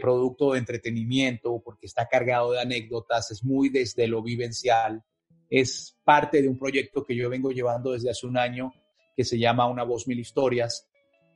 producto 0.00 0.52
de 0.52 0.58
entretenimiento 0.58 1.60
porque 1.64 1.86
está 1.86 2.06
cargado 2.06 2.52
de 2.52 2.60
anécdotas, 2.60 3.30
es 3.30 3.44
muy 3.44 3.68
desde 3.68 4.06
lo 4.06 4.22
vivencial 4.22 5.02
es 5.50 5.98
parte 6.04 6.40
de 6.40 6.48
un 6.48 6.56
proyecto 6.56 7.04
que 7.04 7.16
yo 7.16 7.28
vengo 7.28 7.50
llevando 7.50 7.92
desde 7.92 8.10
hace 8.10 8.26
un 8.26 8.38
año 8.38 8.72
que 9.16 9.24
se 9.24 9.38
llama 9.38 9.68
Una 9.68 9.82
voz 9.82 10.06
mil 10.06 10.20
historias, 10.20 10.88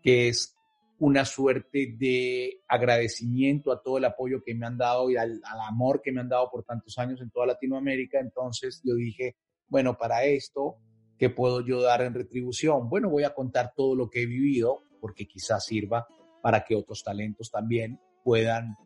que 0.02 0.28
es 0.28 0.54
una 1.00 1.24
suerte 1.24 1.96
de 1.98 2.62
agradecimiento 2.68 3.72
a 3.72 3.82
todo 3.82 3.98
el 3.98 4.04
apoyo 4.04 4.42
que 4.42 4.54
me 4.54 4.66
han 4.66 4.78
dado 4.78 5.10
y 5.10 5.16
al, 5.16 5.42
amor 5.68 6.00
que 6.00 6.12
me 6.12 6.20
han 6.20 6.28
dado 6.28 6.48
por 6.50 6.64
tantos 6.64 6.96
años 6.98 7.20
en 7.20 7.30
toda 7.30 7.46
Latinoamérica. 7.46 8.20
Entonces 8.20 8.80
yo 8.84 8.94
dije, 8.94 9.36
bueno, 9.66 9.98
para 9.98 10.24
esto, 10.24 10.76
¿qué 11.18 11.28
puedo 11.28 11.60
yo 11.66 11.82
dar 11.82 12.02
en 12.02 12.14
retribución? 12.14 12.88
Bueno, 12.88 13.10
voy 13.10 13.24
a 13.24 13.34
contar 13.34 13.72
todo 13.76 13.96
lo 13.96 14.08
que 14.08 14.22
he 14.22 14.26
vivido, 14.26 14.82
porque 15.00 15.26
quizás 15.26 15.66
sirva 15.66 16.06
para 16.40 16.64
que 16.64 16.76
otros 16.76 17.02
talentos 17.02 17.50
también 17.50 17.98
puedan 18.24 18.76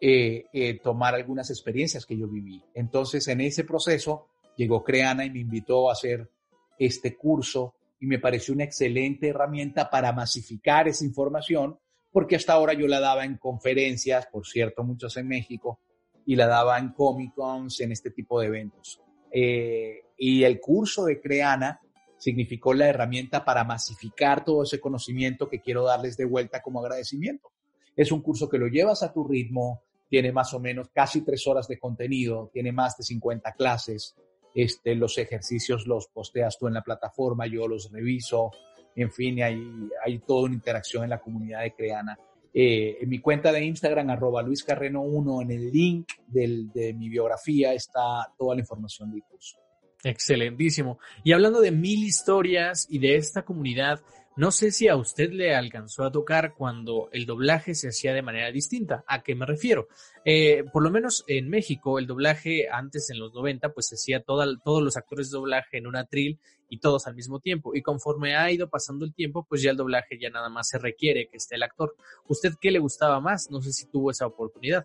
eh, 0.00 0.44
eh, 0.52 0.80
tomar 0.80 1.14
algunas 1.14 1.50
experiencias 1.50 2.06
que 2.06 2.16
yo 2.16 2.28
viví. 2.28 2.62
Entonces, 2.74 3.26
en 3.28 3.40
ese 3.40 3.64
proceso, 3.64 4.28
llegó 4.56 4.82
Creana 4.82 5.24
y 5.24 5.30
me 5.30 5.40
invitó 5.40 5.90
a 5.90 5.92
hacer 5.92 6.30
este 6.78 7.16
curso 7.16 7.74
y 8.00 8.06
me 8.06 8.18
pareció 8.18 8.54
una 8.54 8.64
excelente 8.64 9.28
herramienta 9.28 9.90
para 9.90 10.12
masificar 10.12 10.88
esa 10.88 11.04
información, 11.04 11.78
porque 12.12 12.36
hasta 12.36 12.52
ahora 12.52 12.74
yo 12.74 12.86
la 12.86 13.00
daba 13.00 13.24
en 13.24 13.38
conferencias, 13.38 14.26
por 14.26 14.46
cierto, 14.46 14.84
muchas 14.84 15.16
en 15.16 15.26
México, 15.28 15.80
y 16.26 16.36
la 16.36 16.46
daba 16.46 16.78
en 16.78 16.92
Comic 16.92 17.34
Cons, 17.34 17.80
en 17.80 17.92
este 17.92 18.10
tipo 18.10 18.40
de 18.40 18.46
eventos. 18.46 19.00
Eh, 19.30 20.02
y 20.16 20.44
el 20.44 20.60
curso 20.60 21.06
de 21.06 21.20
Creana 21.20 21.80
significó 22.18 22.72
la 22.72 22.88
herramienta 22.88 23.44
para 23.44 23.64
masificar 23.64 24.44
todo 24.44 24.62
ese 24.62 24.80
conocimiento 24.80 25.48
que 25.48 25.60
quiero 25.60 25.84
darles 25.84 26.16
de 26.16 26.24
vuelta 26.24 26.62
como 26.62 26.80
agradecimiento. 26.80 27.53
Es 27.96 28.12
un 28.12 28.22
curso 28.22 28.48
que 28.48 28.58
lo 28.58 28.66
llevas 28.66 29.02
a 29.02 29.12
tu 29.12 29.26
ritmo, 29.26 29.82
tiene 30.08 30.32
más 30.32 30.52
o 30.54 30.60
menos 30.60 30.88
casi 30.92 31.22
tres 31.22 31.46
horas 31.46 31.68
de 31.68 31.78
contenido, 31.78 32.50
tiene 32.52 32.72
más 32.72 32.96
de 32.96 33.04
50 33.04 33.52
clases, 33.52 34.14
este, 34.54 34.94
los 34.94 35.18
ejercicios 35.18 35.86
los 35.86 36.06
posteas 36.08 36.58
tú 36.58 36.68
en 36.68 36.74
la 36.74 36.82
plataforma, 36.82 37.46
yo 37.46 37.66
los 37.66 37.90
reviso, 37.90 38.52
en 38.94 39.10
fin, 39.10 39.42
hay, 39.42 39.60
hay 40.04 40.18
toda 40.20 40.44
una 40.44 40.54
interacción 40.54 41.04
en 41.04 41.10
la 41.10 41.20
comunidad 41.20 41.62
de 41.62 41.74
Creana. 41.74 42.18
Eh, 42.52 42.98
en 43.00 43.08
mi 43.08 43.18
cuenta 43.18 43.50
de 43.50 43.64
Instagram, 43.64 44.10
arroba 44.10 44.42
luiscarreno1, 44.44 45.42
en 45.42 45.50
el 45.50 45.72
link 45.72 46.08
de 46.28 46.94
mi 46.96 47.08
biografía 47.08 47.72
está 47.72 48.32
toda 48.38 48.54
la 48.54 48.60
información 48.60 49.10
del 49.10 49.22
curso. 49.22 49.58
Excelentísimo. 50.04 50.98
Y 51.24 51.32
hablando 51.32 51.60
de 51.60 51.70
mil 51.70 52.04
historias 52.04 52.86
y 52.90 52.98
de 52.98 53.16
esta 53.16 53.42
comunidad, 53.42 54.00
no 54.36 54.50
sé 54.50 54.72
si 54.72 54.88
a 54.88 54.96
usted 54.96 55.30
le 55.30 55.54
alcanzó 55.54 56.02
a 56.02 56.10
tocar 56.10 56.54
cuando 56.54 57.08
el 57.12 57.24
doblaje 57.24 57.76
se 57.76 57.88
hacía 57.88 58.12
de 58.12 58.22
manera 58.22 58.50
distinta. 58.50 59.04
¿A 59.06 59.22
qué 59.22 59.36
me 59.36 59.46
refiero? 59.46 59.86
Eh, 60.24 60.64
por 60.72 60.82
lo 60.82 60.90
menos 60.90 61.24
en 61.28 61.48
México, 61.48 62.00
el 62.00 62.08
doblaje 62.08 62.68
antes 62.68 63.10
en 63.10 63.20
los 63.20 63.32
90, 63.32 63.72
pues 63.72 63.86
se 63.86 63.94
hacía 63.94 64.24
todos 64.24 64.82
los 64.82 64.96
actores 64.96 65.30
de 65.30 65.38
doblaje 65.38 65.78
en 65.78 65.86
un 65.86 65.94
atril 65.94 66.40
y 66.68 66.80
todos 66.80 67.06
al 67.06 67.14
mismo 67.14 67.38
tiempo. 67.38 67.76
Y 67.76 67.82
conforme 67.82 68.34
ha 68.34 68.50
ido 68.50 68.68
pasando 68.68 69.04
el 69.04 69.14
tiempo, 69.14 69.46
pues 69.48 69.62
ya 69.62 69.70
el 69.70 69.76
doblaje 69.76 70.18
ya 70.18 70.30
nada 70.30 70.48
más 70.48 70.68
se 70.68 70.78
requiere 70.78 71.28
que 71.28 71.36
esté 71.36 71.54
el 71.54 71.62
actor. 71.62 71.94
¿Usted 72.26 72.54
qué 72.60 72.72
le 72.72 72.80
gustaba 72.80 73.20
más? 73.20 73.52
No 73.52 73.62
sé 73.62 73.72
si 73.72 73.86
tuvo 73.86 74.10
esa 74.10 74.26
oportunidad. 74.26 74.84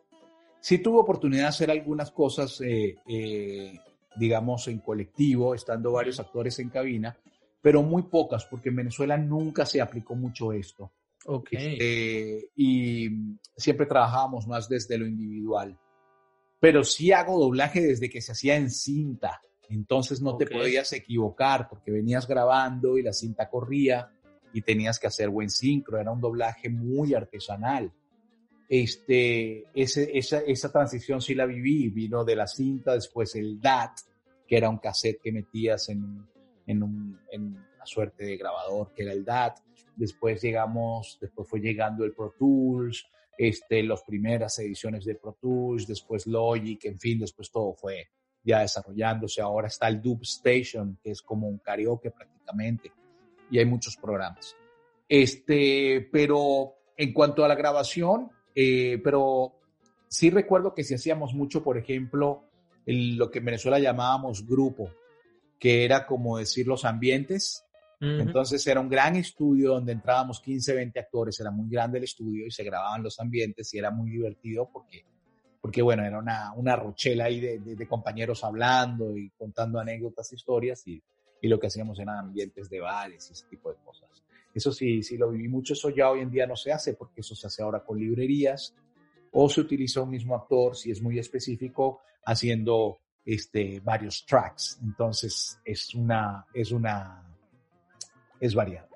Sí 0.60 0.78
tuvo 0.78 1.00
oportunidad 1.00 1.44
de 1.44 1.48
hacer 1.48 1.72
algunas 1.72 2.12
cosas, 2.12 2.62
eh, 2.62 2.98
eh, 3.08 3.80
digamos, 4.16 4.68
en 4.68 4.78
colectivo, 4.78 5.56
estando 5.56 5.94
varios 5.94 6.20
actores 6.20 6.60
en 6.60 6.70
cabina 6.70 7.18
pero 7.62 7.84
muy 7.84 8.04
pocas, 8.04 8.46
porque 8.46 8.70
en 8.70 8.78
Venezuela 8.78 9.18
nunca 9.18 9.66
se 9.66 9.82
aplicó 9.82 10.16
mucho 10.16 10.54
esto. 10.54 10.92
Este, 11.52 12.50
y 12.56 13.10
siempre 13.56 13.86
trabajábamos 13.86 14.48
más 14.48 14.70
desde 14.70 14.98
lo 14.98 15.06
individual. 15.06 15.78
Pero 16.60 16.84
sí 16.84 17.12
hago 17.12 17.40
doblaje 17.40 17.82
desde 17.82 18.10
que 18.10 18.22
se 18.22 18.32
hacía 18.32 18.56
en 18.56 18.70
cinta. 18.70 19.42
Entonces 19.70 20.22
no 20.22 20.36
te 20.36 20.48
podías 20.48 20.92
equivocar 20.94 21.68
porque 21.70 21.92
venías 21.92 22.28
grabando 22.28 22.98
y 22.98 23.04
la 23.04 23.14
cinta 23.14 23.50
corría 23.50 24.12
y 24.54 24.62
tenías 24.62 25.00
que 25.00 25.08
hacer 25.08 25.30
buen 25.30 25.50
sincro. 25.50 26.00
Era 26.00 26.12
un 26.12 26.22
doblaje 26.22 26.70
muy 26.70 27.14
artesanal. 27.14 27.92
Este, 28.68 29.66
ese, 29.74 30.18
esa, 30.18 30.40
esa 30.40 30.72
transición 30.72 31.22
sí 31.22 31.36
la 31.36 31.46
viví. 31.46 31.90
Vino 31.90 32.24
de 32.24 32.36
la 32.36 32.48
cinta, 32.48 32.94
después 32.94 33.36
el 33.36 33.62
DAT, 33.62 34.00
que 34.48 34.58
era 34.58 34.70
un 34.70 34.80
cassette 34.80 35.22
que 35.22 35.32
metías 35.32 35.90
en, 35.90 36.28
en, 36.72 36.84
una 36.84 37.86
suerte 37.86 38.26
de 38.26 38.38
grabador 38.38 38.92
que 38.94 39.04
era 39.04 39.14
el 39.14 39.26
DAT. 39.26 39.60
Después 39.96 40.42
llegamos, 40.42 41.18
después 41.20 41.48
fue 41.48 41.60
llegando 41.60 42.06
el 42.06 42.14
Pro 42.14 42.34
Tools, 42.38 43.06
este, 43.38 43.84
las 43.84 44.04
primeras 44.04 44.58
ediciones 44.60 45.06
de 45.06 45.16
Pro 45.16 45.38
Tools, 45.40 45.88
después 45.88 46.28
Logic, 46.28 46.84
en 46.86 47.00
fin, 47.00 47.20
después 47.20 47.52
todo 47.52 47.74
fue 47.74 48.10
ya 48.44 48.62
desarrollándose. 48.62 49.42
Ahora 49.42 49.68
está 49.68 49.88
el 49.88 50.02
Dub 50.02 50.22
Station, 50.24 50.98
que 51.02 51.12
es 51.12 51.22
como 51.22 51.48
un 51.48 51.60
karaoke 51.60 52.12
prácticamente, 52.12 52.92
y 53.50 53.60
hay 53.60 53.66
muchos 53.66 53.98
programas. 53.98 54.56
Este, 55.08 56.08
pero 56.12 56.76
en 56.96 57.14
cuanto 57.14 57.44
a 57.44 57.48
la 57.48 57.56
grabación, 57.56 58.30
eh, 58.54 59.00
pero 59.04 59.54
sí 60.08 60.30
recuerdo 60.30 60.74
que 60.74 60.84
si 60.84 60.94
hacíamos 60.94 61.34
mucho, 61.34 61.64
por 61.64 61.78
ejemplo, 61.78 62.44
lo 62.86 63.30
que 63.30 63.40
en 63.40 63.46
Venezuela 63.46 63.80
llamábamos 63.80 64.46
grupo, 64.48 64.90
que 65.60 65.84
era 65.84 66.06
como 66.06 66.38
decir 66.38 66.68
los 66.68 66.86
ambientes. 66.86 67.66
Entonces 68.02 68.66
era 68.66 68.80
un 68.80 68.88
gran 68.88 69.18
estudio 69.18 69.72
donde 69.72 69.92
entrábamos 69.92 70.40
15, 70.40 70.74
20 70.74 71.00
actores, 71.02 71.38
era 71.42 71.52
muy 71.52 71.70
grande 71.70 71.98
el 71.98 72.06
estudio 72.06 72.48
y 72.48 72.52
se 72.52 72.64
grababan 72.64 73.04
los 73.04 73.20
ambientes 73.20 73.74
y 73.74 73.78
era 73.78 73.92
muy 73.92 74.10
divertido 74.10 74.70
porque, 74.72 75.04
porque 75.60 75.82
bueno, 75.82 76.06
era 76.06 76.18
una, 76.18 76.54
una 76.56 76.78
rochela 76.78 77.26
ahí 77.26 77.42
de, 77.42 77.60
de, 77.60 77.88
compañeros 77.90 78.42
hablando 78.46 79.18
y 79.18 79.30
contando 79.32 79.82
anécdotas, 79.82 80.32
historias 80.32 80.88
y, 80.88 81.04
y 81.42 81.50
lo 81.50 81.60
que 81.60 81.68
hacíamos 81.68 82.00
eran 82.00 82.20
ambientes 82.20 82.70
de 82.70 82.80
bares 82.80 83.30
y 83.30 83.34
ese 83.34 83.48
tipo 83.50 83.70
de 83.70 83.76
cosas. 83.84 84.24
Eso 84.54 84.72
sí, 84.72 85.04
sí 85.04 85.18
lo 85.18 85.32
viví 85.32 85.50
mucho, 85.50 85.74
eso 85.74 85.90
ya 85.90 86.10
hoy 86.10 86.22
en 86.22 86.32
día 86.32 86.48
no 86.48 86.56
se 86.56 86.72
hace 86.72 86.94
porque 86.94 87.20
eso 87.20 87.36
se 87.36 87.48
hace 87.48 87.64
ahora 87.64 87.84
con 87.84 88.00
librerías 88.00 88.74
o 89.34 89.50
se 89.50 89.60
utiliza 89.60 90.02
un 90.02 90.12
mismo 90.12 90.38
actor, 90.38 90.78
si 90.78 90.90
es 90.90 91.02
muy 91.02 91.20
específico, 91.20 92.00
haciendo 92.24 93.00
este, 93.34 93.80
varios 93.80 94.26
tracks. 94.26 94.80
Entonces 94.82 95.60
es 95.64 95.94
una, 95.94 96.46
es 96.54 96.72
una, 96.72 97.24
es 98.40 98.56
variado. 98.56 98.90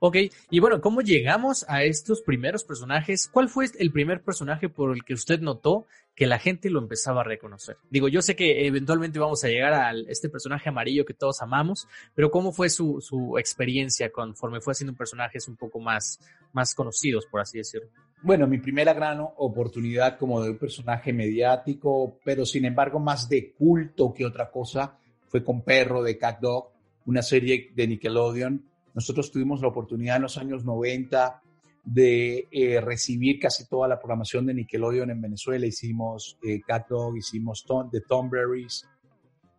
Ok, 0.00 0.16
y 0.50 0.60
bueno, 0.60 0.82
¿cómo 0.82 1.00
llegamos 1.00 1.64
a 1.66 1.82
estos 1.84 2.20
primeros 2.20 2.62
personajes? 2.62 3.26
¿Cuál 3.26 3.48
fue 3.48 3.66
el 3.78 3.90
primer 3.90 4.22
personaje 4.22 4.68
por 4.68 4.94
el 4.94 5.02
que 5.02 5.14
usted 5.14 5.40
notó 5.40 5.86
que 6.14 6.26
la 6.26 6.38
gente 6.38 6.68
lo 6.68 6.78
empezaba 6.78 7.22
a 7.22 7.24
reconocer? 7.24 7.78
Digo, 7.88 8.08
yo 8.08 8.20
sé 8.20 8.36
que 8.36 8.66
eventualmente 8.66 9.18
vamos 9.18 9.42
a 9.44 9.48
llegar 9.48 9.72
a 9.72 9.92
este 10.08 10.28
personaje 10.28 10.68
amarillo 10.68 11.06
que 11.06 11.14
todos 11.14 11.40
amamos, 11.40 11.88
pero 12.14 12.30
¿cómo 12.30 12.52
fue 12.52 12.68
su, 12.68 13.00
su 13.00 13.38
experiencia 13.38 14.12
conforme 14.12 14.60
fue 14.60 14.72
haciendo 14.72 14.94
personajes 14.94 15.48
un 15.48 15.56
poco 15.56 15.80
más, 15.80 16.20
más 16.52 16.74
conocidos, 16.74 17.24
por 17.24 17.40
así 17.40 17.56
decirlo? 17.56 17.88
Bueno, 18.24 18.46
mi 18.46 18.56
primera 18.56 18.94
gran 18.94 19.18
oportunidad 19.20 20.16
como 20.16 20.42
de 20.42 20.52
un 20.52 20.56
personaje 20.56 21.12
mediático, 21.12 22.18
pero 22.24 22.46
sin 22.46 22.64
embargo 22.64 22.98
más 22.98 23.28
de 23.28 23.52
culto 23.52 24.14
que 24.14 24.24
otra 24.24 24.50
cosa, 24.50 24.96
fue 25.28 25.44
con 25.44 25.60
Perro 25.60 26.02
de 26.02 26.16
Cat 26.16 26.40
Dog, 26.40 26.70
una 27.04 27.20
serie 27.20 27.70
de 27.74 27.86
Nickelodeon. 27.86 28.64
Nosotros 28.94 29.30
tuvimos 29.30 29.60
la 29.60 29.68
oportunidad 29.68 30.16
en 30.16 30.22
los 30.22 30.38
años 30.38 30.64
90 30.64 31.42
de 31.84 32.48
eh, 32.50 32.80
recibir 32.80 33.38
casi 33.38 33.68
toda 33.68 33.88
la 33.88 33.98
programación 33.98 34.46
de 34.46 34.54
Nickelodeon 34.54 35.10
en 35.10 35.20
Venezuela. 35.20 35.66
Hicimos 35.66 36.38
eh, 36.42 36.62
Cat 36.66 36.88
Dog, 36.88 37.18
hicimos 37.18 37.62
Tom, 37.66 37.90
The 37.90 38.00
Tomberries, 38.08 38.88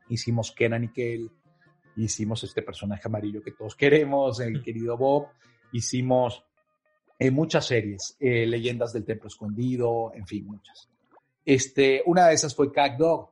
hicimos 0.09 0.51
Kenan 0.51 0.81
Nickel, 0.81 1.29
hicimos 1.97 2.43
este 2.43 2.63
personaje 2.63 3.03
amarillo 3.05 3.43
que 3.43 3.51
todos 3.51 3.75
queremos, 3.75 4.39
el 4.39 4.63
querido 4.63 4.97
Bob, 4.97 5.27
hicimos 5.71 6.43
En 7.17 7.33
muchas 7.33 7.65
series, 7.65 8.17
eh, 8.19 8.45
Leyendas 8.45 8.91
del 8.91 9.05
Templo 9.05 9.27
Escondido, 9.27 10.11
en 10.13 10.27
fin, 10.27 10.45
muchas. 10.45 10.89
Este, 11.45 12.01
una 12.05 12.27
de 12.27 12.33
esas 12.33 12.53
fue 12.53 12.71
Cat 12.71 12.97
Dog. 12.97 13.31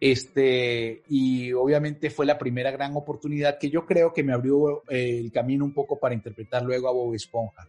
Este, 0.00 1.02
y 1.08 1.52
obviamente 1.52 2.10
fue 2.10 2.24
la 2.24 2.38
primera 2.38 2.70
gran 2.70 2.94
oportunidad 2.94 3.58
que 3.58 3.68
yo 3.68 3.84
creo 3.84 4.12
que 4.12 4.22
me 4.22 4.32
abrió 4.32 4.84
eh, 4.88 5.18
el 5.18 5.32
camino 5.32 5.64
un 5.64 5.74
poco 5.74 5.98
para 5.98 6.14
interpretar 6.14 6.62
luego 6.62 6.88
a 6.88 6.92
Bob 6.92 7.14
Esponja. 7.14 7.66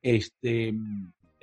Este, 0.00 0.72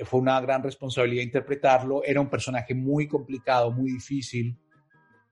fue 0.06 0.20
una 0.20 0.41
gran 0.41 0.63
responsabilidad 0.63 1.24
interpretarlo. 1.24 2.03
Era 2.03 2.22
un 2.22 2.29
personaje 2.29 2.74
muy 2.74 3.08
complicado, 3.08 3.72
muy 3.72 3.91
difícil. 3.91 4.58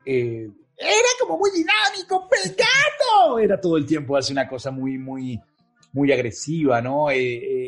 Eh, 0.06 0.48
era 0.78 1.10
como 1.20 1.38
muy 1.40 1.50
dinámico, 1.52 2.28
pegado. 2.30 3.40
Era 3.40 3.60
todo 3.60 3.78
el 3.78 3.86
tiempo 3.86 4.18
hace 4.18 4.34
una 4.34 4.48
cosa 4.48 4.70
muy, 4.70 4.98
muy, 4.98 5.40
muy 5.94 6.12
agresiva, 6.12 6.82
¿no? 6.82 7.10
Eh, 7.10 7.65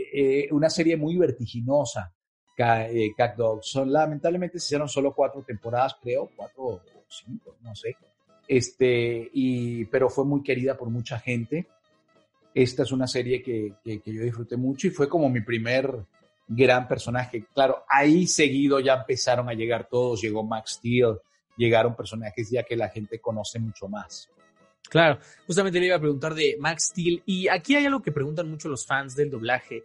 una 0.51 0.69
serie 0.69 0.97
muy 0.97 1.17
vertiginosa. 1.17 2.13
Cat 2.57 3.35
Dog. 3.37 3.63
Son, 3.63 3.91
lamentablemente 3.91 4.59
se 4.59 4.65
hicieron 4.65 4.89
solo 4.89 5.13
cuatro 5.13 5.43
temporadas, 5.43 5.95
creo, 6.01 6.31
cuatro 6.35 6.81
cinco, 7.07 7.55
no 7.61 7.75
sé. 7.75 7.95
Este, 8.47 9.29
y, 9.33 9.85
pero 9.85 10.09
fue 10.09 10.25
muy 10.25 10.41
querida 10.41 10.75
por 10.75 10.89
mucha 10.89 11.19
gente. 11.19 11.67
Esta 12.53 12.83
es 12.83 12.91
una 12.91 13.05
serie 13.05 13.43
que, 13.43 13.73
que, 13.83 14.01
yo 14.05 14.23
disfruté 14.23 14.57
mucho 14.57 14.87
y 14.87 14.89
fue 14.89 15.07
como 15.07 15.29
mi 15.29 15.41
primer 15.41 16.05
gran 16.47 16.87
personaje. 16.87 17.45
Claro, 17.53 17.83
ahí 17.87 18.25
seguido 18.25 18.79
ya 18.79 18.95
empezaron 18.95 19.47
a 19.49 19.53
llegar 19.53 19.87
todos, 19.87 20.21
llegó 20.21 20.43
Max 20.43 20.77
Steel, 20.77 21.19
llegaron 21.55 21.95
personajes 21.95 22.49
ya 22.49 22.63
que 22.63 22.75
la 22.75 22.89
gente 22.89 23.19
conoce 23.19 23.59
mucho 23.59 23.87
más. 23.87 24.29
Claro, 24.89 25.19
justamente 25.45 25.79
le 25.79 25.87
iba 25.87 25.95
a 25.95 25.99
preguntar 25.99 26.33
de 26.33 26.55
Max 26.59 26.89
Steel 26.91 27.21
y 27.25 27.47
aquí 27.47 27.75
hay 27.75 27.85
algo 27.85 28.01
que 28.01 28.11
preguntan 28.11 28.49
mucho 28.49 28.69
los 28.69 28.85
fans 28.85 29.15
del 29.15 29.29
doblaje. 29.29 29.83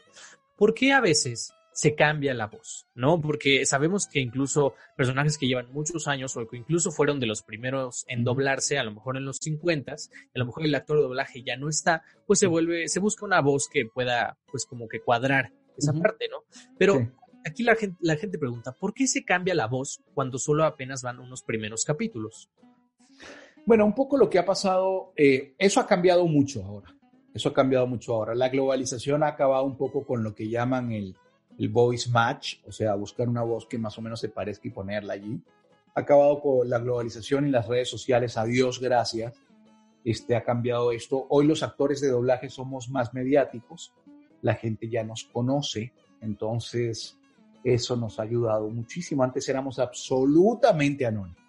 ¿Por 0.57 0.75
qué 0.75 0.93
a 0.93 1.01
veces 1.01 1.53
se 1.73 1.95
cambia 1.95 2.35
la 2.35 2.47
voz, 2.47 2.87
¿no? 2.95 3.21
Porque 3.21 3.65
sabemos 3.65 4.07
que 4.07 4.21
incluso 4.21 4.75
personajes 4.97 5.39
que 5.39 5.47
llevan 5.47 5.73
muchos 5.73 6.07
años 6.07 6.37
o 6.37 6.47
que 6.47 6.59
incluso 6.59 6.91
fueron 6.91 7.19
de 7.19 7.27
los 7.27 7.43
primeros 7.43 8.05
en 8.09 8.25
doblarse, 8.25 8.79
a 8.79 8.85
lo 8.85 8.93
mejor 8.93 9.17
en 9.17 9.25
los 9.25 9.39
50, 9.39 9.93
a 9.93 9.97
lo 10.35 10.47
mejor 10.47 10.65
el 10.65 10.75
actor 10.75 10.99
de 10.99 11.03
doblaje 11.05 11.43
ya 11.43 11.57
no 11.57 11.69
está, 11.69 12.03
pues 12.27 12.39
se 12.39 12.47
vuelve, 12.47 12.89
se 12.89 13.01
busca 13.01 13.25
una 13.25 13.41
voz 13.41 13.69
que 13.69 13.87
pueda, 13.87 14.39
pues 14.51 14.67
como 14.67 14.87
que 14.87 15.01
cuadrar 15.01 15.53
esa 15.77 15.93
parte, 15.95 16.29
¿no? 16.31 16.45
Pero 16.79 17.11
aquí 17.47 17.63
la 17.63 17.75
gente, 17.75 17.97
la 18.01 18.17
gente 18.17 18.39
pregunta, 18.39 18.73
¿por 18.73 18.93
qué 18.93 19.07
se 19.07 19.25
cambia 19.25 19.55
la 19.55 19.67
voz 19.67 20.01
cuando 20.15 20.39
solo 20.39 20.65
apenas 20.65 21.03
van 21.03 21.21
unos 21.21 21.43
primeros 21.43 21.85
capítulos? 21.85 22.51
Bueno, 23.65 23.85
un 23.85 23.95
poco 23.95 24.17
lo 24.17 24.29
que 24.29 24.39
ha 24.39 24.45
pasado, 24.45 25.13
eh, 25.17 25.55
eso 25.59 25.81
ha 25.81 25.87
cambiado 25.87 26.27
mucho 26.27 26.65
ahora. 26.65 26.95
Eso 27.33 27.49
ha 27.49 27.55
cambiado 27.55 27.87
mucho 27.87 28.15
ahora. 28.15 28.35
La 28.35 28.49
globalización 28.49 29.23
ha 29.23 29.29
acabado 29.29 29.65
un 29.65 29.77
poco 29.77 30.05
con 30.05 30.23
lo 30.23 30.35
que 30.35 30.49
llaman 30.49 30.93
el, 30.93 31.17
el 31.59 31.69
voice 31.69 32.11
match, 32.11 32.57
o 32.67 32.73
sea, 32.73 32.95
buscar 32.95 33.29
una 33.29 33.43
voz 33.43 33.67
que 33.67 33.79
más 33.79 33.97
o 33.99 34.03
menos 34.03 34.21
se 34.21 34.29
parezca 34.29 34.69
y 34.69 34.71
ponerla 34.71 35.15
allí. 35.15 35.41
Ha 35.95 36.01
acabado 36.01 36.41
con 36.41 36.69
la 36.69 36.79
globalización 36.79 37.47
y 37.47 37.51
las 37.51 37.69
redes 37.69 37.89
sociales, 37.89 38.37
a 38.37 38.45
Dios 38.45 38.81
gracias, 38.81 39.35
este, 40.05 40.35
ha 40.35 40.43
cambiado 40.43 40.93
esto. 40.93 41.27
Hoy 41.29 41.47
los 41.47 41.63
actores 41.63 42.01
de 42.01 42.09
doblaje 42.09 42.49
somos 42.49 42.89
más 42.91 43.15
mediáticos, 43.15 43.93
la 44.41 44.55
gente 44.55 44.89
ya 44.89 45.05
nos 45.05 45.25
conoce, 45.25 45.93
entonces 46.21 47.19
eso 47.63 47.97
nos 47.97 48.19
ha 48.19 48.25
ayudado 48.25 48.69
muchísimo. 48.69 49.23
Antes 49.23 49.49
éramos 49.49 49.79
absolutamente 49.79 51.07
anónimos. 51.07 51.42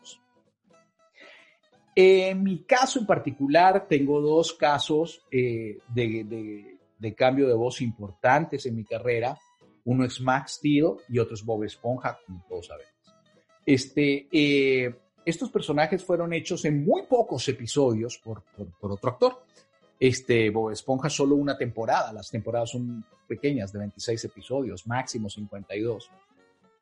En 1.95 2.43
mi 2.43 2.63
caso 2.63 2.99
en 2.99 3.05
particular, 3.05 3.87
tengo 3.87 4.19
dos 4.19 4.53
casos 4.53 5.21
eh, 5.31 5.79
de, 5.89 6.73
de 7.03 7.13
cambio 7.13 7.49
de 7.49 7.53
voz 7.53 7.81
importantes 7.81 8.65
en 8.65 8.77
mi 8.77 8.85
carrera. 8.85 9.37
Uno 9.83 10.05
es 10.05 10.21
Max 10.21 10.53
Steel 10.53 10.93
y 11.09 11.19
otro 11.19 11.35
es 11.35 11.43
Bob 11.43 11.65
Esponja, 11.65 12.17
como 12.25 12.45
todos 12.47 12.67
sabemos. 12.67 12.93
Este, 13.65 14.27
eh, 14.31 14.95
estos 15.25 15.49
personajes 15.49 16.03
fueron 16.03 16.31
hechos 16.31 16.63
en 16.63 16.85
muy 16.85 17.03
pocos 17.03 17.47
episodios 17.49 18.17
por, 18.17 18.43
por, 18.79 18.91
otro 18.93 19.09
actor. 19.09 19.43
Este, 19.99 20.49
Bob 20.49 20.71
Esponja 20.71 21.09
solo 21.09 21.35
una 21.35 21.57
temporada, 21.57 22.13
las 22.13 22.29
temporadas 22.29 22.71
son 22.71 23.05
pequeñas, 23.27 23.73
de 23.73 23.79
26 23.79 24.23
episodios, 24.23 24.87
máximo 24.87 25.29
52, 25.29 26.09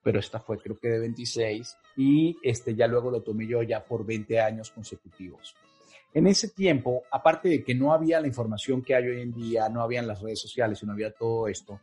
pero 0.03 0.19
esta 0.19 0.39
fue 0.39 0.57
creo 0.57 0.77
que 0.77 0.89
de 0.89 0.99
26 0.99 1.77
y 1.97 2.37
este, 2.43 2.75
ya 2.75 2.87
luego 2.87 3.11
lo 3.11 3.21
tomé 3.21 3.47
yo 3.47 3.61
ya 3.63 3.83
por 3.83 4.05
20 4.05 4.39
años 4.39 4.71
consecutivos. 4.71 5.55
En 6.13 6.27
ese 6.27 6.49
tiempo, 6.49 7.03
aparte 7.11 7.47
de 7.47 7.63
que 7.63 7.73
no 7.73 7.93
había 7.93 8.19
la 8.19 8.27
información 8.27 8.81
que 8.81 8.95
hay 8.95 9.07
hoy 9.07 9.21
en 9.21 9.33
día, 9.33 9.69
no 9.69 9.81
habían 9.81 10.07
las 10.07 10.21
redes 10.21 10.41
sociales 10.41 10.81
y 10.83 10.85
no 10.85 10.91
había 10.91 11.11
todo 11.11 11.47
esto, 11.47 11.79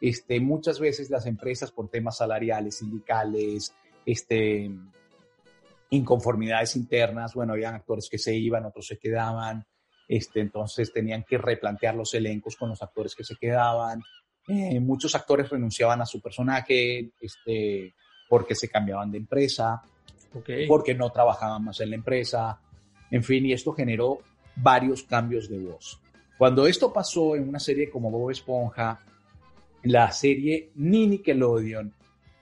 este, 0.00 0.40
muchas 0.40 0.80
veces 0.80 1.10
las 1.10 1.26
empresas 1.26 1.72
por 1.72 1.88
temas 1.88 2.18
salariales, 2.18 2.78
sindicales, 2.78 3.74
este, 4.04 4.70
inconformidades 5.90 6.76
internas, 6.76 7.34
bueno, 7.34 7.52
habían 7.52 7.74
actores 7.74 8.08
que 8.10 8.18
se 8.18 8.34
iban, 8.34 8.64
otros 8.64 8.86
se 8.86 8.98
quedaban, 8.98 9.66
este, 10.08 10.40
entonces 10.40 10.92
tenían 10.92 11.24
que 11.24 11.38
replantear 11.38 11.94
los 11.94 12.14
elencos 12.14 12.56
con 12.56 12.70
los 12.70 12.82
actores 12.82 13.14
que 13.14 13.24
se 13.24 13.36
quedaban. 13.36 14.02
Eh, 14.48 14.78
muchos 14.80 15.14
actores 15.14 15.48
renunciaban 15.48 16.00
a 16.00 16.06
su 16.06 16.20
personaje 16.20 17.10
este, 17.20 17.94
porque 18.28 18.54
se 18.54 18.68
cambiaban 18.68 19.10
de 19.10 19.18
empresa, 19.18 19.82
porque 20.68 20.94
no 20.94 21.10
trabajaban 21.10 21.64
más 21.64 21.80
en 21.80 21.90
la 21.90 21.96
empresa, 21.96 22.60
en 23.10 23.24
fin, 23.24 23.46
y 23.46 23.52
esto 23.52 23.72
generó 23.72 24.18
varios 24.56 25.02
cambios 25.02 25.48
de 25.48 25.58
voz. 25.58 26.00
Cuando 26.38 26.66
esto 26.66 26.92
pasó 26.92 27.34
en 27.34 27.48
una 27.48 27.58
serie 27.58 27.90
como 27.90 28.10
Bob 28.10 28.30
Esponja, 28.30 29.00
la 29.84 30.10
serie 30.12 30.70
ni 30.76 31.06
Nickelodeon, 31.06 31.92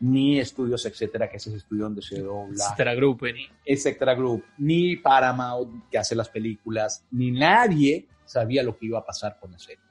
ni 0.01 0.39
estudios, 0.39 0.85
etcétera, 0.85 1.29
que 1.31 1.37
es 1.37 1.47
ese 1.47 1.59
estudio 1.59 1.85
donde 1.85 2.03
se 2.03 2.21
dobla. 2.21 2.65
Etcétera 2.65 2.95
Group, 2.95 3.23
ni. 3.23 3.49
Etcétera 3.65 4.15
Group, 4.15 4.45
ni 4.59 4.97
Paramount, 4.97 5.89
que 5.91 5.99
hace 5.99 6.15
las 6.15 6.29
películas, 6.29 7.07
ni 7.13 7.31
nadie 7.31 8.09
sabía 8.25 8.63
lo 8.63 8.77
que 8.77 8.87
iba 8.87 8.99
a 8.99 9.05
pasar 9.05 9.39
con 9.39 9.53
la 9.53 9.59
serie. 9.59 9.85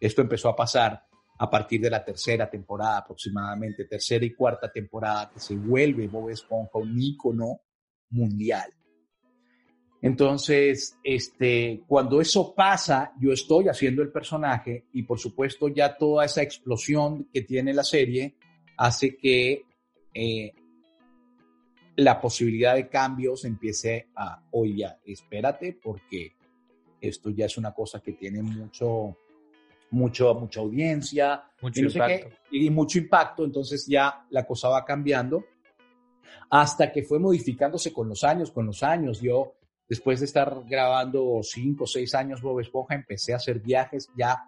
Esto 0.00 0.22
empezó 0.22 0.48
a 0.48 0.56
pasar 0.56 1.04
a 1.42 1.48
partir 1.48 1.80
de 1.80 1.88
la 1.88 2.04
tercera 2.04 2.50
temporada 2.50 2.98
aproximadamente, 2.98 3.86
tercera 3.86 4.26
y 4.26 4.34
cuarta 4.34 4.70
temporada, 4.70 5.30
que 5.32 5.40
se 5.40 5.56
vuelve 5.56 6.06
Bob 6.06 6.28
Esponja 6.28 6.78
un 6.78 7.00
ícono 7.00 7.62
mundial. 8.10 8.70
Entonces, 10.02 10.98
este, 11.02 11.82
cuando 11.86 12.20
eso 12.20 12.54
pasa, 12.54 13.14
yo 13.18 13.32
estoy 13.32 13.68
haciendo 13.68 14.02
el 14.02 14.12
personaje 14.12 14.84
y 14.92 15.02
por 15.04 15.18
supuesto 15.18 15.68
ya 15.68 15.96
toda 15.96 16.26
esa 16.26 16.42
explosión 16.42 17.30
que 17.32 17.40
tiene 17.40 17.72
la 17.72 17.84
serie 17.84 18.34
hace 18.76 19.16
que 19.16 19.62
eh, 20.12 20.52
la 21.96 22.20
posibilidad 22.20 22.74
de 22.74 22.90
cambios 22.90 23.46
empiece 23.46 24.08
a, 24.14 24.42
oye, 24.50 24.86
espérate, 25.06 25.78
porque 25.82 26.32
esto 27.00 27.30
ya 27.30 27.46
es 27.46 27.56
una 27.56 27.72
cosa 27.72 28.00
que 28.00 28.12
tiene 28.12 28.42
mucho, 28.42 29.16
mucho, 29.90 30.34
mucha 30.34 30.60
audiencia 30.60 31.42
mucho 31.60 31.82
impacto. 31.82 32.28
y 32.50 32.70
mucho 32.70 32.98
impacto, 32.98 33.44
entonces 33.44 33.86
ya 33.86 34.26
la 34.30 34.46
cosa 34.46 34.68
va 34.68 34.84
cambiando 34.84 35.44
hasta 36.48 36.90
que 36.90 37.02
fue 37.02 37.18
modificándose 37.18 37.92
con 37.92 38.08
los 38.08 38.24
años, 38.24 38.50
con 38.50 38.66
los 38.66 38.82
años. 38.82 39.20
Yo 39.20 39.54
Después 39.90 40.20
de 40.20 40.26
estar 40.26 40.62
grabando 40.68 41.40
cinco 41.42 41.82
o 41.82 41.86
seis 41.88 42.14
años 42.14 42.40
Bob 42.40 42.60
Esponja, 42.60 42.94
empecé 42.94 43.32
a 43.32 43.36
hacer 43.38 43.58
viajes 43.58 44.08
ya 44.16 44.46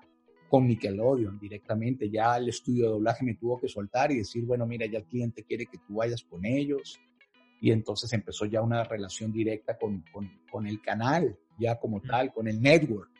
con 0.49 0.69
Nickelodeon 0.69 1.37
directamente. 1.41 2.09
Ya 2.09 2.37
el 2.37 2.49
estudio 2.49 2.85
de 2.85 2.91
doblaje 2.93 3.25
me 3.25 3.35
tuvo 3.35 3.61
que 3.61 3.67
soltar 3.67 4.13
y 4.13 4.19
decir, 4.19 4.45
bueno, 4.45 4.67
mira, 4.67 4.87
ya 4.87 4.99
el 4.99 5.05
cliente 5.05 5.43
quiere 5.43 5.67
que 5.67 5.79
tú 5.79 5.97
vayas 5.97 6.23
con 6.23 6.47
ellos. 6.47 7.01
Y 7.61 7.73
entonces 7.73 8.13
empezó 8.13 8.47
ya 8.47 8.63
una 8.63 8.85
relación 8.85 9.33
directa 9.33 9.77
con, 9.77 10.05
con, 10.49 10.65
el 10.69 10.81
canal, 10.81 11.37
ya 11.59 11.77
como 11.77 12.01
tal, 12.01 12.33
con 12.33 12.47
el 12.47 12.63
network. 12.63 13.11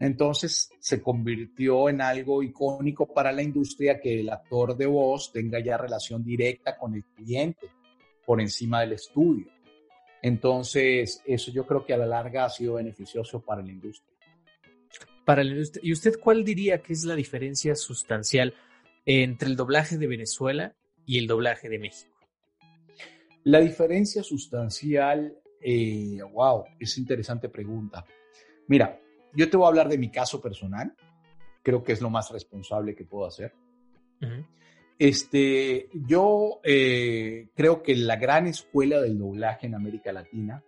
Entonces 0.00 0.70
se 0.78 1.00
convirtió 1.00 1.88
en 1.88 2.00
algo 2.00 2.42
icónico 2.42 3.06
para 3.06 3.32
la 3.32 3.42
industria 3.42 4.00
que 4.00 4.20
el 4.20 4.30
actor 4.30 4.76
de 4.76 4.86
voz 4.86 5.32
tenga 5.32 5.60
ya 5.60 5.76
relación 5.76 6.24
directa 6.24 6.76
con 6.76 6.94
el 6.94 7.04
cliente 7.04 7.70
por 8.26 8.40
encima 8.40 8.80
del 8.80 8.92
estudio. 8.92 9.46
Entonces, 10.22 11.22
eso 11.26 11.52
yo 11.52 11.66
creo 11.66 11.84
que 11.84 11.92
a 11.92 11.98
la 11.98 12.06
larga 12.06 12.46
ha 12.46 12.50
sido 12.50 12.74
beneficioso 12.74 13.40
para 13.42 13.62
la 13.62 13.70
industria. 13.70 14.16
Para 15.24 15.44
industria. 15.44 15.82
¿Y 15.84 15.92
usted 15.92 16.18
cuál 16.18 16.44
diría 16.44 16.80
que 16.80 16.94
es 16.94 17.04
la 17.04 17.14
diferencia 17.14 17.74
sustancial 17.74 18.54
entre 19.04 19.48
el 19.48 19.56
doblaje 19.56 19.98
de 19.98 20.06
Venezuela 20.06 20.74
y 21.04 21.18
el 21.18 21.26
doblaje 21.26 21.68
de 21.68 21.78
México? 21.78 22.16
La 23.44 23.60
diferencia 23.60 24.22
sustancial, 24.22 25.36
eh, 25.60 26.20
wow, 26.32 26.64
es 26.80 26.96
interesante 26.96 27.50
pregunta. 27.50 28.06
Mira, 28.68 28.98
yo 29.34 29.50
te 29.50 29.56
voy 29.56 29.66
a 29.66 29.68
hablar 29.68 29.88
de 29.88 29.98
mi 29.98 30.10
caso 30.10 30.40
personal. 30.40 30.94
Creo 31.62 31.82
que 31.82 31.92
es 31.92 32.00
lo 32.00 32.10
más 32.10 32.30
responsable 32.30 32.94
que 32.94 33.04
puedo 33.04 33.26
hacer. 33.26 33.54
Este, 34.98 35.88
yo 35.92 36.60
eh, 36.62 37.48
creo 37.54 37.82
que 37.82 37.96
la 37.96 38.16
gran 38.16 38.46
escuela 38.46 39.00
del 39.00 39.18
doblaje 39.18 39.66
en 39.66 39.74
América 39.74 40.12
Latina, 40.12 40.62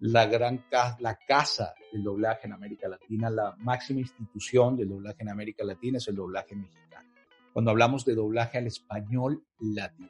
la 0.00 0.26
gran 0.26 0.64
la 0.98 1.16
casa 1.16 1.74
del 1.92 2.02
doblaje 2.02 2.46
en 2.46 2.54
América 2.54 2.88
Latina, 2.88 3.28
la 3.28 3.54
máxima 3.58 4.00
institución 4.00 4.76
del 4.76 4.88
doblaje 4.88 5.22
en 5.22 5.28
América 5.28 5.62
Latina 5.64 5.98
es 5.98 6.08
el 6.08 6.16
doblaje 6.16 6.56
mexicano. 6.56 7.08
cuando 7.52 7.72
hablamos 7.72 8.04
de 8.04 8.14
doblaje 8.14 8.58
al 8.58 8.68
español 8.68 9.44
latino. 9.58 10.08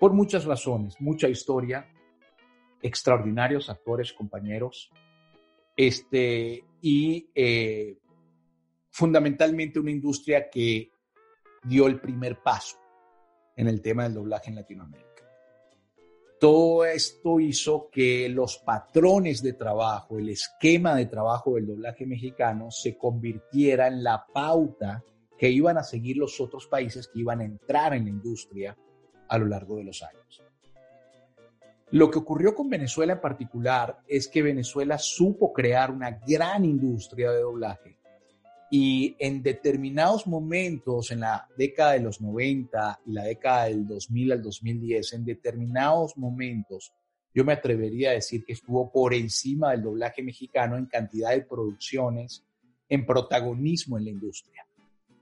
Por 0.00 0.14
muchas 0.14 0.46
razones, 0.46 0.98
mucha 1.00 1.28
historia, 1.28 1.86
extraordinarios 2.80 3.68
actores, 3.68 4.14
compañeros, 4.14 4.90
este, 5.78 6.64
y 6.82 7.30
eh, 7.36 7.96
fundamentalmente 8.90 9.78
una 9.78 9.92
industria 9.92 10.50
que 10.50 10.90
dio 11.62 11.86
el 11.86 12.00
primer 12.00 12.42
paso 12.42 12.76
en 13.54 13.68
el 13.68 13.80
tema 13.80 14.02
del 14.02 14.14
doblaje 14.14 14.50
en 14.50 14.56
Latinoamérica. 14.56 15.06
Todo 16.40 16.84
esto 16.84 17.38
hizo 17.38 17.88
que 17.90 18.28
los 18.28 18.58
patrones 18.58 19.40
de 19.40 19.52
trabajo, 19.52 20.18
el 20.18 20.30
esquema 20.30 20.96
de 20.96 21.06
trabajo 21.06 21.54
del 21.54 21.68
doblaje 21.68 22.06
mexicano 22.06 22.72
se 22.72 22.98
convirtiera 22.98 23.86
en 23.86 24.02
la 24.02 24.26
pauta 24.26 25.04
que 25.38 25.48
iban 25.48 25.78
a 25.78 25.84
seguir 25.84 26.16
los 26.16 26.40
otros 26.40 26.66
países 26.66 27.06
que 27.06 27.20
iban 27.20 27.40
a 27.40 27.44
entrar 27.44 27.94
en 27.94 28.04
la 28.04 28.10
industria 28.10 28.76
a 29.28 29.38
lo 29.38 29.46
largo 29.46 29.76
de 29.76 29.84
los 29.84 30.02
años. 30.02 30.42
Lo 31.90 32.10
que 32.10 32.18
ocurrió 32.18 32.54
con 32.54 32.68
Venezuela 32.68 33.14
en 33.14 33.20
particular 33.20 34.00
es 34.06 34.28
que 34.28 34.42
Venezuela 34.42 34.98
supo 34.98 35.52
crear 35.52 35.90
una 35.90 36.10
gran 36.10 36.64
industria 36.64 37.30
de 37.30 37.40
doblaje 37.40 37.98
y 38.70 39.16
en 39.18 39.42
determinados 39.42 40.26
momentos, 40.26 41.10
en 41.10 41.20
la 41.20 41.48
década 41.56 41.92
de 41.92 42.00
los 42.00 42.20
90 42.20 43.00
y 43.06 43.12
la 43.12 43.24
década 43.24 43.64
del 43.64 43.86
2000 43.86 44.32
al 44.32 44.42
2010, 44.42 45.12
en 45.14 45.24
determinados 45.24 46.16
momentos, 46.18 46.92
yo 47.34 47.44
me 47.44 47.54
atrevería 47.54 48.10
a 48.10 48.14
decir 48.14 48.44
que 48.44 48.52
estuvo 48.52 48.90
por 48.92 49.14
encima 49.14 49.70
del 49.70 49.82
doblaje 49.82 50.22
mexicano 50.22 50.76
en 50.76 50.86
cantidad 50.86 51.30
de 51.30 51.42
producciones, 51.42 52.44
en 52.88 53.06
protagonismo 53.06 53.96
en 53.96 54.04
la 54.04 54.10
industria. 54.10 54.67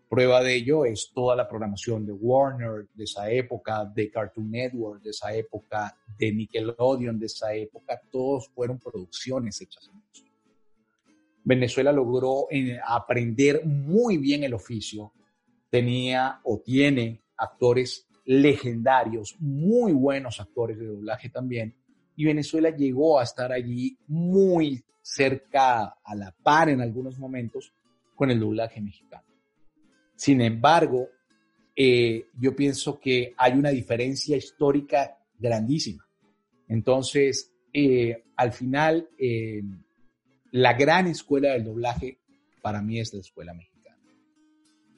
Prueba 0.09 0.41
de 0.41 0.55
ello 0.55 0.85
es 0.85 1.11
toda 1.13 1.35
la 1.35 1.49
programación 1.49 2.07
de 2.07 2.13
Warner 2.13 2.87
de 2.95 3.05
esa 3.05 3.29
época, 3.29 3.85
de 3.85 4.09
Cartoon 4.09 4.51
Network 4.51 5.03
de 5.03 5.11
esa 5.11 5.35
época, 5.35 5.97
de 6.17 6.33
Nickelodeon 6.33 7.19
de 7.19 7.27
esa 7.27 7.53
época, 7.53 8.01
todos 8.11 8.49
fueron 8.49 8.79
producciones 8.79 9.61
hechas 9.61 9.89
en 9.89 9.97
industria. 9.97 10.33
Venezuela 11.43 11.93
logró 11.93 12.47
eh, 12.51 12.79
aprender 12.85 13.65
muy 13.65 14.19
bien 14.19 14.45
el 14.45 14.55
oficio. 14.55 15.13
Tenía 15.71 16.41
o 16.45 16.61
tiene 16.61 17.23
actores 17.37 18.07
legendarios, 18.25 19.37
muy 19.41 19.93
buenos 19.93 20.41
actores 20.41 20.79
de 20.79 20.87
doblaje 20.87 21.31
también. 21.31 21.75
Y 22.17 22.25
Venezuela 22.25 22.71
llegó 22.71 23.19
a 23.19 23.25
estar 23.25 23.53
allí 23.53 23.97
muy 24.07 24.83
cerca, 25.03 25.97
a 26.03 26.15
la 26.15 26.33
par 26.43 26.69
en 26.69 26.81
algunos 26.81 27.19
momentos, 27.19 27.73
con 28.15 28.31
el 28.31 28.41
doblaje 28.41 28.81
mexicano. 28.81 29.26
Sin 30.17 30.41
embargo, 30.41 31.09
eh, 31.75 32.27
yo 32.41 32.57
pienso 32.57 32.99
que 32.99 33.35
hay 33.37 33.53
una 33.53 33.71
diferencia 33.71 34.37
histórica 34.37 35.19
grandísima. 35.39 36.05
Entonces, 36.69 37.53
eh, 37.73 38.25
al 38.35 38.53
final, 38.53 39.09
la 40.51 40.73
gran 40.73 41.07
escuela 41.07 41.53
del 41.53 41.65
doblaje 41.65 42.19
para 42.63 42.83
mí 42.83 42.99
es 42.99 43.13
la 43.15 43.21
escuela 43.21 43.55
mexicana. 43.55 43.99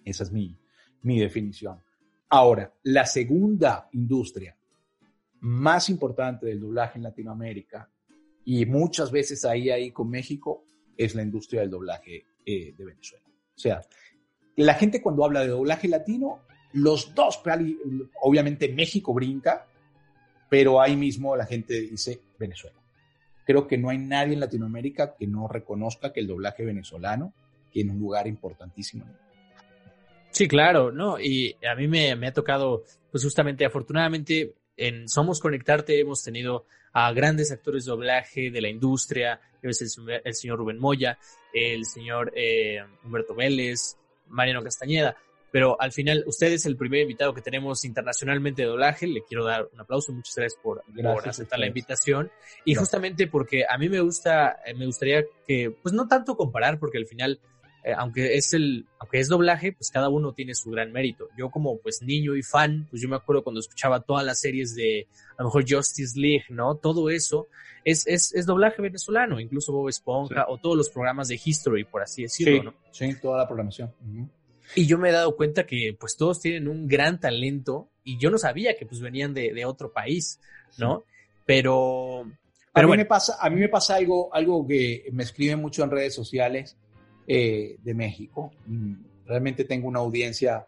Esa 0.04 0.22
es 0.22 0.32
mi, 0.32 0.56
mi 1.02 1.18
definición. 1.18 1.82
Ahora, 2.30 2.72
la 2.84 3.04
segunda 3.04 3.88
industria 3.92 4.56
más 5.40 5.88
importante 5.88 6.46
del 6.46 6.60
doblaje 6.60 6.98
en 6.98 7.04
Latinoamérica, 7.04 7.90
y 8.44 8.64
muchas 8.64 9.10
veces 9.10 9.44
ahí, 9.44 9.68
ahí 9.68 9.90
con 9.90 10.08
México, 10.08 10.64
es 10.96 11.14
la 11.14 11.22
industria 11.22 11.60
del 11.60 11.70
doblaje 11.70 12.24
eh, 12.46 12.74
de 12.76 12.84
Venezuela. 12.84 13.24
O 13.26 13.58
sea, 13.58 13.82
la 14.64 14.74
gente 14.74 15.02
cuando 15.02 15.24
habla 15.24 15.40
de 15.40 15.48
doblaje 15.48 15.88
latino, 15.88 16.40
los 16.72 17.14
dos, 17.14 17.40
obviamente 18.22 18.68
México 18.68 19.14
brinca, 19.14 19.66
pero 20.48 20.80
ahí 20.80 20.96
mismo 20.96 21.36
la 21.36 21.46
gente 21.46 21.80
dice 21.80 22.20
Venezuela 22.38 22.78
creo 23.48 23.66
que 23.66 23.78
no 23.78 23.88
hay 23.88 23.96
nadie 23.96 24.34
en 24.34 24.40
Latinoamérica 24.40 25.14
que 25.18 25.26
no 25.26 25.48
reconozca 25.48 26.12
que 26.12 26.20
el 26.20 26.26
doblaje 26.26 26.66
venezolano 26.66 27.32
tiene 27.72 27.92
un 27.92 27.98
lugar 27.98 28.26
importantísimo. 28.26 29.06
Sí, 30.28 30.46
claro, 30.46 30.92
¿no? 30.92 31.18
Y 31.18 31.56
a 31.66 31.74
mí 31.74 31.88
me, 31.88 32.12
ha 32.12 32.32
tocado, 32.34 32.84
pues 33.10 33.24
justamente, 33.24 33.64
afortunadamente, 33.64 34.52
en 34.76 35.08
Somos 35.08 35.40
Conectarte 35.40 35.98
hemos 35.98 36.22
tenido 36.22 36.66
a 36.92 37.10
grandes 37.14 37.50
actores 37.50 37.86
de 37.86 37.92
doblaje 37.92 38.50
de 38.50 38.60
la 38.60 38.68
industria, 38.68 39.40
el, 39.62 39.72
el 40.24 40.34
señor 40.34 40.58
Rubén 40.58 40.78
Moya, 40.78 41.18
el 41.54 41.86
señor 41.86 42.30
eh, 42.36 42.80
Humberto 43.02 43.34
Vélez, 43.34 43.96
Mariano 44.28 44.62
Castañeda 44.62 45.16
pero 45.50 45.80
al 45.80 45.92
final 45.92 46.24
usted 46.26 46.52
es 46.52 46.66
el 46.66 46.76
primer 46.76 47.02
invitado 47.02 47.32
que 47.32 47.40
tenemos 47.40 47.84
internacionalmente 47.84 48.62
de 48.62 48.68
doblaje. 48.68 49.06
Le 49.06 49.22
quiero 49.22 49.44
dar 49.44 49.68
un 49.72 49.80
aplauso. 49.80 50.12
Muchas 50.12 50.34
gracias 50.36 50.60
por, 50.62 50.82
aceptar 51.26 51.58
la 51.58 51.66
invitación. 51.66 52.30
Y 52.64 52.74
justamente 52.74 53.26
porque 53.26 53.64
a 53.68 53.78
mí 53.78 53.88
me 53.88 54.00
gusta, 54.00 54.60
eh, 54.64 54.74
me 54.74 54.86
gustaría 54.86 55.24
que, 55.46 55.74
pues 55.82 55.94
no 55.94 56.06
tanto 56.06 56.36
comparar, 56.36 56.78
porque 56.78 56.98
al 56.98 57.06
final, 57.06 57.40
eh, 57.88 57.94
aunque 57.96 58.36
es 58.36 58.52
el, 58.52 58.84
aunque 58.98 59.18
es 59.18 59.28
doblaje, 59.28 59.72
pues 59.72 59.90
cada 59.90 60.10
uno 60.10 60.34
tiene 60.34 60.54
su 60.54 60.70
gran 60.70 60.92
mérito. 60.92 61.28
Yo 61.38 61.48
como 61.48 61.78
pues 61.78 62.02
niño 62.02 62.36
y 62.36 62.42
fan, 62.42 62.86
pues 62.90 63.00
yo 63.00 63.08
me 63.08 63.16
acuerdo 63.16 63.42
cuando 63.42 63.60
escuchaba 63.60 64.00
todas 64.00 64.26
las 64.26 64.40
series 64.40 64.74
de, 64.74 65.06
a 65.38 65.42
lo 65.42 65.48
mejor 65.48 65.64
Justice 65.66 66.20
League, 66.20 66.44
¿no? 66.50 66.74
Todo 66.74 67.08
eso 67.08 67.46
es, 67.86 68.06
es, 68.06 68.34
es 68.34 68.44
doblaje 68.44 68.82
venezolano, 68.82 69.40
incluso 69.40 69.72
Bob 69.72 69.88
Esponja 69.88 70.44
o 70.48 70.58
todos 70.58 70.76
los 70.76 70.90
programas 70.90 71.28
de 71.28 71.40
History, 71.42 71.84
por 71.84 72.02
así 72.02 72.22
decirlo, 72.24 72.62
¿no? 72.64 72.74
Sí, 72.90 73.14
toda 73.22 73.38
la 73.38 73.46
programación. 73.46 73.90
Y 74.74 74.86
yo 74.86 74.98
me 74.98 75.08
he 75.08 75.12
dado 75.12 75.34
cuenta 75.34 75.64
que 75.64 75.96
pues 75.98 76.14
todos 76.14 76.42
tienen 76.42 76.68
un 76.68 76.86
gran 76.86 77.18
talento 77.18 77.88
y 78.04 78.18
yo 78.18 78.30
no 78.30 78.36
sabía 78.36 78.76
que 78.76 78.84
pues 78.84 79.00
venían 79.00 79.32
de, 79.32 79.54
de 79.54 79.64
otro 79.64 79.92
país, 79.92 80.40
¿no? 80.76 81.04
Pero, 81.46 82.30
pero 82.74 82.88
a, 82.88 82.90
mí 82.90 82.98
me 82.98 83.06
pasa, 83.06 83.38
a 83.40 83.48
mí 83.48 83.58
me 83.58 83.70
pasa 83.70 83.94
algo, 83.94 84.28
algo 84.34 84.66
que 84.66 85.08
me 85.12 85.22
escriben 85.22 85.58
mucho 85.58 85.82
en 85.82 85.90
redes 85.90 86.14
sociales 86.14 86.76
eh, 87.30 87.76
de 87.82 87.94
México. 87.94 88.50
Mm, 88.66 88.94
realmente 89.26 89.64
tengo 89.64 89.86
una 89.88 90.00
audiencia, 90.00 90.66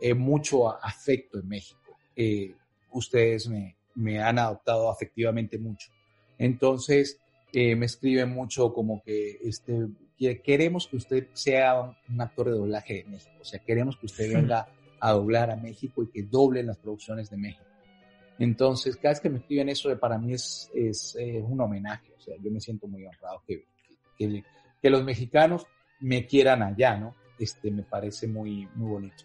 eh, 0.00 0.14
mucho 0.14 0.68
afecto 0.82 1.38
en 1.38 1.48
México. 1.48 1.98
Eh, 2.16 2.54
ustedes 2.92 3.48
me, 3.48 3.76
me 3.94 4.18
han 4.20 4.38
adoptado 4.38 4.90
afectivamente 4.90 5.58
mucho. 5.58 5.90
Entonces, 6.38 7.20
me 7.52 7.86
escriben 7.86 8.30
mucho 8.30 8.72
como 8.72 9.02
que 9.02 9.38
este, 9.42 9.88
queremos 10.44 10.86
que 10.86 10.96
usted 10.96 11.28
sea 11.32 11.96
un 12.08 12.20
actor 12.20 12.46
de 12.50 12.52
doblaje 12.52 12.94
de 12.94 13.04
México, 13.04 13.32
o 13.40 13.44
sea, 13.44 13.58
queremos 13.60 13.96
que 13.96 14.06
usted 14.06 14.32
venga 14.32 14.68
a 15.00 15.12
doblar 15.12 15.50
a 15.50 15.56
México 15.56 16.02
y 16.02 16.08
que 16.08 16.22
doble 16.22 16.62
las 16.62 16.76
producciones 16.76 17.30
de 17.30 17.36
México. 17.38 17.64
Entonces, 18.38 18.96
cada 18.96 19.10
vez 19.10 19.20
que 19.20 19.30
me 19.30 19.38
escriben 19.38 19.68
eso, 19.68 19.96
para 19.98 20.18
mí 20.18 20.34
es, 20.34 20.70
es 20.74 21.16
eh, 21.18 21.42
un 21.42 21.60
homenaje, 21.60 22.12
o 22.16 22.20
sea, 22.20 22.36
yo 22.40 22.50
me 22.50 22.60
siento 22.60 22.86
muy 22.86 23.04
honrado 23.04 23.42
que, 23.46 23.64
que, 24.16 24.44
que, 24.80 24.90
los 24.90 25.02
mexicanos 25.02 25.66
me 26.00 26.26
quieran 26.26 26.62
allá, 26.62 26.96
¿no? 26.96 27.14
Este, 27.38 27.70
me 27.70 27.82
parece 27.82 28.26
muy, 28.26 28.68
muy 28.74 28.90
bonito 28.90 29.24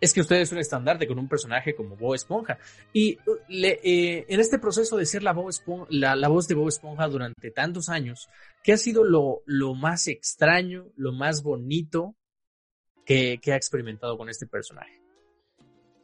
es 0.00 0.12
que 0.12 0.20
usted 0.20 0.36
es 0.36 0.52
un 0.52 0.58
estandarte 0.58 1.06
con 1.06 1.18
un 1.18 1.28
personaje 1.28 1.74
como 1.74 1.96
Bob 1.96 2.14
Esponja. 2.14 2.58
Y 2.92 3.18
uh, 3.26 3.36
eh, 3.48 4.26
en 4.28 4.40
este 4.40 4.58
proceso 4.58 4.96
de 4.96 5.06
ser 5.06 5.22
la, 5.22 5.32
la, 5.32 6.28
voz 6.28 6.48
de 6.48 6.54
Bob 6.54 6.68
Esponja 6.68 7.08
durante 7.08 7.50
tantos 7.50 7.88
años, 7.88 8.28
¿qué 8.62 8.72
ha 8.72 8.76
sido 8.76 9.04
lo, 9.04 9.42
lo 9.46 9.74
más 9.74 10.06
extraño, 10.08 10.86
lo 10.96 11.12
más 11.12 11.42
bonito 11.42 12.16
que, 13.04 13.40
ha 13.46 13.56
experimentado 13.56 14.18
con 14.18 14.28
este 14.28 14.46
personaje? 14.46 15.00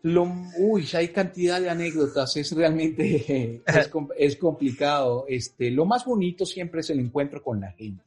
Lo, 0.02 0.26
uy, 0.58 0.88
hay 0.94 1.08
cantidad 1.08 1.60
de 1.60 1.68
anécdotas, 1.68 2.34
es 2.38 2.52
realmente 2.52 3.62
es, 4.16 4.36
complicado. 4.36 5.26
Este, 5.28 5.70
lo 5.70 5.84
más 5.84 6.06
bonito 6.06 6.46
siempre 6.46 6.80
es 6.80 6.88
el 6.88 7.00
encuentro 7.00 7.42
con 7.42 7.60
la 7.60 7.72
gente. 7.72 8.02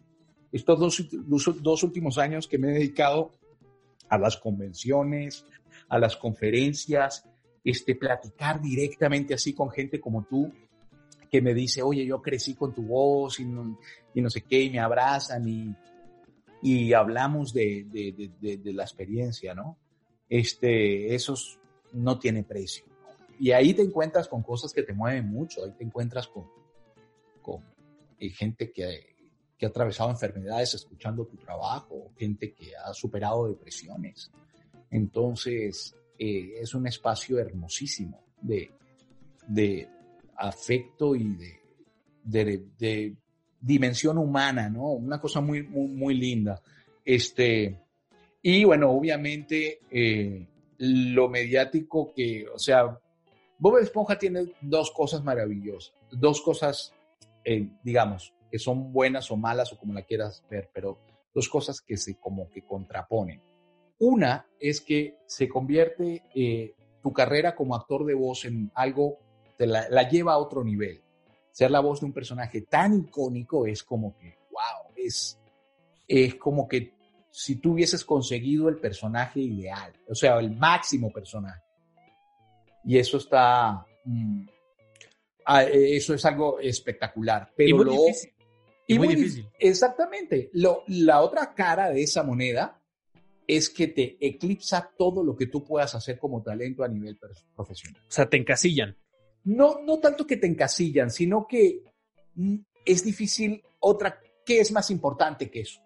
Estos 0.54 0.80
dos, 0.80 1.62
dos 1.62 1.84
últimos 1.84 2.20
años 2.20 2.48
que 2.48 2.60
me 2.60 2.70
he 2.70 2.74
dedicado 2.74 3.32
a 4.08 4.20
las 4.20 4.38
convenciones, 4.38 5.46
a 5.90 5.98
las 5.98 6.16
conferencias, 6.16 7.28
este, 7.64 7.96
platicar 7.96 8.62
directamente 8.62 9.34
así 9.34 9.54
con 9.54 9.72
gente 9.72 10.00
como 10.00 10.24
tú, 10.24 10.54
que 11.32 11.42
me 11.42 11.56
dice, 11.56 11.82
oye, 11.82 12.06
yo 12.06 12.22
crecí 12.22 12.54
con 12.54 12.76
tu 12.76 12.84
voz 12.84 13.40
y 13.40 13.46
no, 13.46 13.80
y 14.14 14.22
no 14.22 14.30
sé 14.30 14.42
qué, 14.42 14.62
y 14.62 14.70
me 14.70 14.80
abrazan 14.80 15.48
y, 15.48 15.76
y 16.62 16.94
hablamos 16.94 17.52
de, 17.52 17.88
de, 17.90 18.58
de, 18.58 18.74
la 18.74 18.84
experiencia, 18.84 19.56
¿no? 19.56 19.80
Este, 20.30 21.16
eso 21.16 21.34
no 21.94 22.20
tiene 22.20 22.44
precio. 22.44 22.86
Y 23.40 23.52
ahí 23.52 23.74
te 23.74 23.82
encuentras 23.82 24.28
con 24.28 24.44
cosas 24.44 24.72
que 24.72 24.84
te 24.84 24.94
mueven 24.94 25.28
mucho, 25.28 25.66
ahí 25.66 25.72
te 25.72 25.84
encuentras 25.84 26.28
con, 26.28 26.46
con 27.42 27.64
eh, 28.20 28.30
gente 28.30 28.72
que, 28.72 29.13
que 29.58 29.66
ha 29.66 29.70
atravesado 29.70 30.10
enfermedades 30.10 30.74
escuchando 30.74 31.26
tu 31.26 31.38
trabajo, 31.38 32.12
gente 32.18 32.54
que 32.54 32.76
ha 32.76 32.94
superado 32.94 33.48
depresiones. 33.48 34.32
Entonces, 34.90 35.96
eh, 36.18 36.54
es 36.60 36.74
un 36.74 36.88
espacio 36.88 37.40
hermosísimo 37.40 38.24
de, 38.42 38.72
de 39.48 39.88
afecto 40.38 41.16
y 41.16 41.36
de, 42.24 42.64
de, 42.78 43.16
dimensión 43.60 44.18
humana, 44.18 44.70
¿no? 44.70 44.92
Una 44.92 45.20
cosa 45.22 45.40
muy, 45.40 45.64
muy, 45.64 46.16
linda. 46.16 46.62
Este, 47.06 47.80
y 48.42 48.64
bueno, 48.66 48.92
obviamente, 48.92 49.80
eh, 49.90 50.46
lo 50.78 51.30
mediático 51.30 52.14
que, 52.14 52.46
o 52.54 52.60
sea, 52.60 53.00
Bob 53.58 53.78
Esponja 53.78 54.18
tiene 54.18 54.54
dos 54.62 54.92
cosas 54.92 55.24
maravillosas, 55.24 55.94
dos 56.12 56.42
cosas, 56.42 56.94
eh, 57.46 57.70
digamos, 57.84 58.34
que 58.54 58.60
son 58.60 58.94
buenas 58.94 59.32
o 59.32 59.36
malas 59.36 59.74
o 59.74 59.80
como 59.80 59.94
la 59.94 60.04
quieras 60.04 60.46
ver, 60.48 60.70
pero 60.72 61.00
dos 61.34 61.50
cosas 61.50 61.82
que 61.82 61.98
se 61.98 62.20
como 62.20 62.52
que 62.52 62.62
contraponen. 62.62 63.42
Una 63.98 64.46
es 64.60 64.80
que 64.80 65.18
se 65.26 65.50
convierte 65.50 66.22
eh, 66.36 66.76
tu 67.02 67.12
carrera 67.12 67.56
como 67.56 67.74
actor 67.74 68.06
de 68.06 68.14
voz 68.14 68.46
en 68.46 68.70
algo, 68.76 69.18
te 69.58 69.66
la, 69.66 70.08
lleva 70.08 70.34
a 70.34 70.38
otro 70.38 70.64
nivel. 70.64 71.02
Ser 71.50 71.72
la 71.72 71.80
voz 71.80 72.02
de 72.02 72.06
un 72.06 72.14
personaje 72.14 72.62
tan 72.62 72.94
icónico 72.94 73.66
es 73.66 73.84
como 73.84 74.16
que, 74.20 74.38
wow, 74.52 74.94
es, 74.98 75.40
es 76.08 76.36
como 76.36 76.68
que 76.68 76.94
si 77.32 77.56
tú 77.56 77.72
hubieses 77.72 78.06
conseguido 78.06 78.70
el 78.70 78.78
personaje 78.78 79.40
ideal, 79.40 79.94
o 80.08 80.14
sea, 80.14 80.38
el 80.38 80.52
máximo 80.52 81.12
personaje. 81.12 81.64
Y 82.86 83.00
eso 83.00 83.18
está, 83.18 83.84
mm, 84.06 84.46
ah, 85.48 85.64
eso 85.64 86.14
es 86.14 86.24
algo 86.24 86.60
espectacular. 86.60 87.52
Pero 87.58 87.70
y 87.70 87.74
muy 87.74 87.98
difícil. 87.98 88.34
Y, 88.88 88.98
muy, 88.98 89.16
difícil. 89.16 89.48
Exactamente. 89.60 90.50
Lo, 90.54 90.84
la 90.88 91.22
otra 91.22 91.54
cara 91.54 91.90
de 91.90 92.04
esa 92.04 92.24
moneda 92.24 92.82
es 93.48 93.70
que 93.70 93.88
te 93.88 94.18
eclipsa 94.20 94.92
todo 94.98 95.24
lo 95.24 95.36
que 95.36 95.48
tú 95.48 95.64
puedas 95.64 95.96
hacer 95.96 96.18
como 96.18 96.42
talento 96.42 96.84
a 96.84 96.88
nivel 96.88 97.18
profesional. 97.56 98.02
O 98.08 98.12
sea, 98.12 98.28
te 98.30 98.38
encasillan. 98.38 98.96
No, 99.46 99.82
no 99.84 100.00
tanto 100.00 100.26
que 100.26 100.38
te 100.38 100.48
encasillan, 100.48 101.12
sino 101.12 101.46
que 101.48 101.84
mm, 102.36 102.56
es 102.86 103.04
difícil 103.04 103.62
otra, 103.80 104.20
¿qué 104.46 104.60
es 104.60 104.72
más 104.72 104.90
importante 104.92 105.50
que 105.50 105.62
eso? 105.62 105.82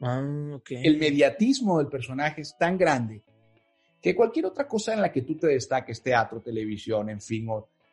Ah, 0.00 0.22
El 0.68 0.98
mediatismo 0.98 1.78
del 1.78 1.88
personaje 1.88 2.42
es 2.42 2.54
tan 2.58 2.76
grande 2.76 3.22
que 4.00 4.14
cualquier 4.14 4.46
otra 4.46 4.68
cosa 4.68 4.92
en 4.92 5.00
la 5.00 5.10
que 5.10 5.22
tú 5.22 5.36
te 5.36 5.48
destaques, 5.48 6.02
teatro, 6.02 6.42
televisión, 6.42 7.08
en 7.08 7.20
fin, 7.20 7.48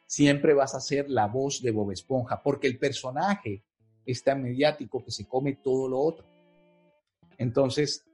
siempre 0.05 0.53
vas 0.53 0.75
a 0.75 0.81
ser 0.81 1.09
la 1.09 1.27
voz 1.27 1.61
de 1.61 1.71
Bob 1.71 1.91
Esponja, 1.91 2.41
porque 2.43 2.67
el 2.67 2.77
personaje 2.77 3.63
es 4.05 4.23
tan 4.23 4.43
mediático 4.43 5.03
que 5.03 5.11
se 5.11 5.27
come 5.27 5.57
todo 5.63 5.87
lo 5.87 5.99
otro. 5.99 6.25
Entonces, 7.37 8.05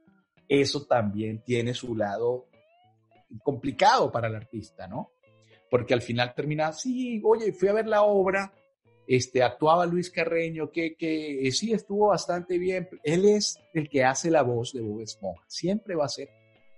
eso 0.48 0.86
también 0.86 1.42
tiene 1.44 1.74
su 1.74 1.94
lado 1.94 2.48
complicado 3.42 4.10
para 4.10 4.28
el 4.28 4.34
artista, 4.34 4.86
¿no? 4.88 5.12
Porque 5.70 5.94
al 5.94 6.02
final 6.02 6.34
termina, 6.34 6.72
sí, 6.72 7.22
oye, 7.24 7.52
fui 7.52 7.68
a 7.68 7.72
ver 7.72 7.86
la 7.86 8.02
obra, 8.02 8.52
este, 9.06 9.42
actuaba 9.42 9.86
Luis 9.86 10.10
Carreño, 10.10 10.70
que, 10.70 10.96
que 10.96 11.46
eh, 11.46 11.52
sí 11.52 11.72
estuvo 11.72 12.08
bastante 12.08 12.58
bien. 12.58 12.88
Él 13.04 13.24
es 13.24 13.58
el 13.72 13.88
que 13.88 14.04
hace 14.04 14.30
la 14.30 14.42
voz 14.42 14.72
de 14.72 14.80
Bob 14.80 15.00
Esponja, 15.00 15.44
siempre 15.46 15.94
va 15.94 16.06
a 16.06 16.08
ser, 16.08 16.28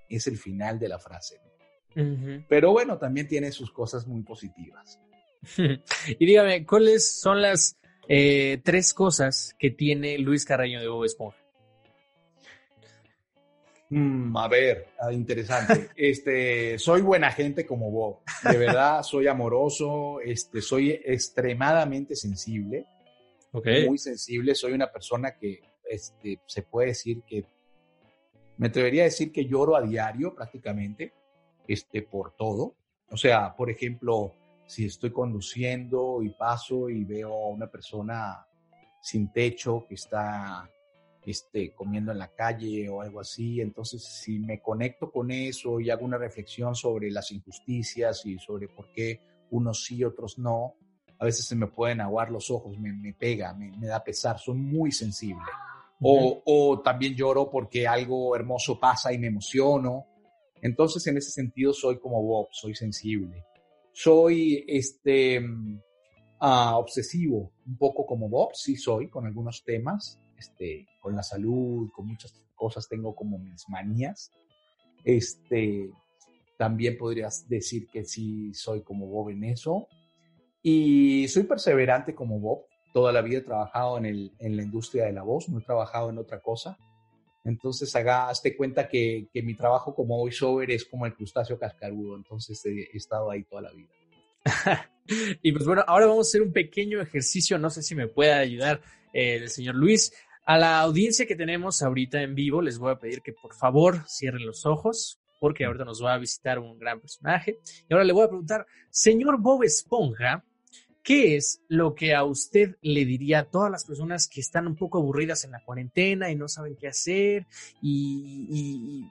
es 0.08 0.26
el 0.26 0.36
final 0.36 0.78
de 0.78 0.88
la 0.88 0.98
frase. 0.98 1.40
Pero 2.48 2.72
bueno, 2.72 2.98
también 2.98 3.28
tiene 3.28 3.52
sus 3.52 3.70
cosas 3.70 4.06
muy 4.06 4.22
positivas. 4.22 4.98
y 5.58 6.26
dígame, 6.26 6.64
¿cuáles 6.64 7.20
son 7.20 7.42
las 7.42 7.76
eh, 8.08 8.60
tres 8.64 8.92
cosas 8.94 9.54
que 9.58 9.70
tiene 9.70 10.18
Luis 10.18 10.44
Carreño 10.44 10.80
de 10.80 10.88
Bob 10.88 11.04
Esponja? 11.04 11.42
Mm, 13.94 14.34
a 14.38 14.48
ver, 14.48 14.88
ah, 15.00 15.12
interesante. 15.12 15.90
Este, 15.96 16.78
soy 16.78 17.02
buena 17.02 17.30
gente 17.30 17.66
como 17.66 17.90
vos. 17.90 18.18
De 18.42 18.56
verdad, 18.56 19.02
soy 19.02 19.26
amoroso, 19.26 20.20
este, 20.20 20.62
soy 20.62 20.92
extremadamente 20.92 22.16
sensible. 22.16 22.86
Muy 23.52 23.98
sensible. 23.98 24.54
Soy 24.54 24.72
una 24.72 24.90
persona 24.90 25.36
que 25.36 25.60
este, 25.84 26.40
se 26.46 26.62
puede 26.62 26.88
decir 26.88 27.22
que 27.22 27.44
me 28.56 28.68
atrevería 28.68 29.02
a 29.02 29.04
decir 29.04 29.30
que 29.30 29.44
lloro 29.44 29.76
a 29.76 29.82
diario 29.82 30.34
prácticamente 30.34 31.12
este, 31.68 32.00
por 32.00 32.34
todo. 32.34 32.74
O 33.10 33.18
sea, 33.18 33.54
por 33.54 33.68
ejemplo, 33.68 34.34
si 34.66 34.86
estoy 34.86 35.10
conduciendo 35.10 36.22
y 36.22 36.30
paso 36.30 36.88
y 36.88 37.04
veo 37.04 37.32
a 37.32 37.48
una 37.48 37.66
persona 37.66 38.46
sin 39.00 39.32
techo 39.32 39.84
que 39.88 39.96
está 39.96 40.68
este, 41.24 41.72
comiendo 41.72 42.12
en 42.12 42.18
la 42.18 42.28
calle 42.28 42.88
o 42.88 43.00
algo 43.00 43.20
así. 43.20 43.60
Entonces, 43.60 44.02
si 44.02 44.38
me 44.38 44.60
conecto 44.60 45.10
con 45.10 45.30
eso 45.30 45.80
y 45.80 45.90
hago 45.90 46.04
una 46.04 46.18
reflexión 46.18 46.74
sobre 46.74 47.10
las 47.10 47.30
injusticias 47.32 48.24
y 48.26 48.38
sobre 48.38 48.68
por 48.68 48.90
qué 48.92 49.20
unos 49.50 49.84
sí, 49.84 50.02
otros 50.02 50.38
no, 50.38 50.74
a 51.18 51.24
veces 51.24 51.46
se 51.46 51.54
me 51.54 51.66
pueden 51.66 52.00
aguar 52.00 52.30
los 52.30 52.50
ojos, 52.50 52.78
me, 52.78 52.92
me 52.92 53.12
pega, 53.12 53.54
me, 53.54 53.70
me, 53.76 53.86
da 53.86 54.02
pesar, 54.02 54.38
soy 54.38 54.56
muy 54.56 54.90
sensible. 54.90 55.44
o, 56.00 56.42
o, 56.44 56.80
también 56.80 57.14
lloro 57.14 57.48
porque 57.48 57.86
algo 57.86 58.34
hermoso 58.34 58.80
pasa 58.80 59.12
y 59.12 59.18
me 59.18 59.28
emociono. 59.28 60.06
Entonces, 60.60 61.06
en 61.06 61.18
ese 61.18 61.30
sentido, 61.30 61.72
soy 61.72 61.98
como 61.98 62.22
Bob, 62.22 62.48
soy 62.50 62.74
sensible. 62.74 63.44
Soy 63.92 64.64
este, 64.66 65.40
uh, 65.40 66.74
obsesivo, 66.74 67.52
un 67.66 67.76
poco 67.76 68.06
como 68.06 68.28
Bob, 68.28 68.50
sí 68.54 68.76
soy, 68.76 69.08
con 69.08 69.26
algunos 69.26 69.62
temas 69.64 70.18
este, 70.42 70.88
con 71.00 71.14
la 71.14 71.22
salud, 71.22 71.90
con 71.92 72.08
muchas 72.08 72.34
cosas 72.56 72.88
tengo 72.88 73.14
como 73.14 73.38
mis 73.38 73.68
manías. 73.68 74.32
Este, 75.04 75.88
también 76.58 76.96
podrías 76.98 77.48
decir 77.48 77.86
que 77.88 78.04
sí 78.04 78.52
soy 78.54 78.82
como 78.82 79.06
Bob 79.06 79.30
en 79.30 79.44
eso. 79.44 79.86
Y 80.62 81.28
soy 81.28 81.44
perseverante 81.44 82.14
como 82.14 82.40
Bob. 82.40 82.64
Toda 82.92 83.12
la 83.12 83.22
vida 83.22 83.38
he 83.38 83.42
trabajado 83.42 83.98
en, 83.98 84.06
el, 84.06 84.32
en 84.38 84.56
la 84.56 84.62
industria 84.62 85.06
de 85.06 85.12
la 85.12 85.22
voz, 85.22 85.48
no 85.48 85.60
he 85.60 85.62
trabajado 85.62 86.10
en 86.10 86.18
otra 86.18 86.40
cosa. 86.40 86.76
Entonces, 87.44 87.94
haga, 87.96 88.28
hazte 88.28 88.56
cuenta 88.56 88.88
que, 88.88 89.28
que 89.32 89.42
mi 89.42 89.54
trabajo 89.54 89.94
como 89.94 90.18
voiceover 90.18 90.70
es 90.70 90.84
como 90.84 91.06
el 91.06 91.14
crustáceo 91.14 91.58
cascarudo. 91.58 92.16
Entonces, 92.16 92.64
he, 92.64 92.88
he 92.92 92.96
estado 92.96 93.30
ahí 93.30 93.44
toda 93.44 93.62
la 93.62 93.72
vida. 93.72 93.90
y 95.42 95.52
pues 95.52 95.64
bueno, 95.64 95.84
ahora 95.86 96.06
vamos 96.06 96.26
a 96.26 96.30
hacer 96.30 96.42
un 96.42 96.52
pequeño 96.52 97.00
ejercicio. 97.00 97.58
No 97.58 97.70
sé 97.70 97.82
si 97.82 97.94
me 97.94 98.08
puede 98.08 98.32
ayudar 98.32 98.80
eh, 99.12 99.36
el 99.36 99.50
señor 99.50 99.74
Luis. 99.74 100.12
A 100.44 100.58
la 100.58 100.80
audiencia 100.80 101.26
que 101.26 101.36
tenemos 101.36 101.82
ahorita 101.82 102.20
en 102.22 102.34
vivo, 102.34 102.62
les 102.62 102.78
voy 102.78 102.92
a 102.92 102.98
pedir 102.98 103.22
que 103.22 103.32
por 103.32 103.54
favor 103.54 104.04
cierren 104.08 104.44
los 104.44 104.66
ojos, 104.66 105.20
porque 105.38 105.64
ahorita 105.64 105.84
nos 105.84 106.02
va 106.02 106.14
a 106.14 106.18
visitar 106.18 106.58
un 106.58 106.78
gran 106.78 107.00
personaje. 107.00 107.58
Y 107.88 107.92
ahora 107.92 108.04
le 108.04 108.12
voy 108.12 108.24
a 108.24 108.28
preguntar, 108.28 108.66
señor 108.90 109.40
Bob 109.40 109.62
Esponja, 109.62 110.44
¿qué 111.02 111.36
es 111.36 111.60
lo 111.68 111.94
que 111.94 112.14
a 112.14 112.24
usted 112.24 112.76
le 112.80 113.04
diría 113.04 113.40
a 113.40 113.50
todas 113.50 113.70
las 113.70 113.84
personas 113.84 114.28
que 114.28 114.40
están 114.40 114.66
un 114.66 114.76
poco 114.76 114.98
aburridas 114.98 115.44
en 115.44 115.52
la 115.52 115.64
cuarentena 115.64 116.30
y 116.30 116.36
no 116.36 116.48
saben 116.48 116.76
qué 116.76 116.88
hacer 116.88 117.46
y, 117.80 119.04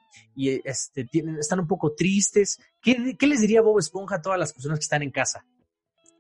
este, 0.64 1.08
están 1.40 1.60
un 1.60 1.68
poco 1.68 1.94
tristes? 1.94 2.60
¿Qué, 2.82 3.16
¿Qué 3.18 3.28
les 3.28 3.42
diría 3.42 3.62
Bob 3.62 3.80
Esponja 3.80 4.16
a 4.16 4.22
todas 4.22 4.40
las 4.40 4.54
personas 4.54 4.80
que 4.80 4.84
están 4.84 5.04
en 5.04 5.12
casa? 5.12 5.46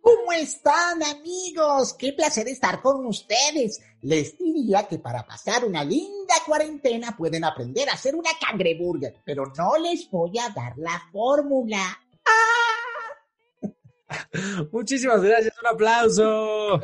¿Cómo 0.01 0.31
están 0.31 1.03
amigos? 1.03 1.93
Qué 1.93 2.13
placer 2.13 2.47
estar 2.47 2.81
con 2.81 3.05
ustedes. 3.05 3.79
Les 4.01 4.35
diría 4.35 4.87
que 4.87 4.97
para 4.97 5.25
pasar 5.25 5.63
una 5.63 5.83
linda 5.83 6.33
cuarentena 6.45 7.15
pueden 7.15 7.43
aprender 7.43 7.87
a 7.87 7.93
hacer 7.93 8.15
una 8.15 8.31
cangreburger, 8.39 9.21
pero 9.23 9.45
no 9.55 9.77
les 9.77 10.09
voy 10.09 10.39
a 10.39 10.49
dar 10.49 10.73
la 10.77 10.99
fórmula. 11.11 11.99
¡Ah! 12.25 12.70
Muchísimas 14.71 15.21
gracias, 15.21 15.53
un 15.59 15.67
aplauso. 15.67 16.81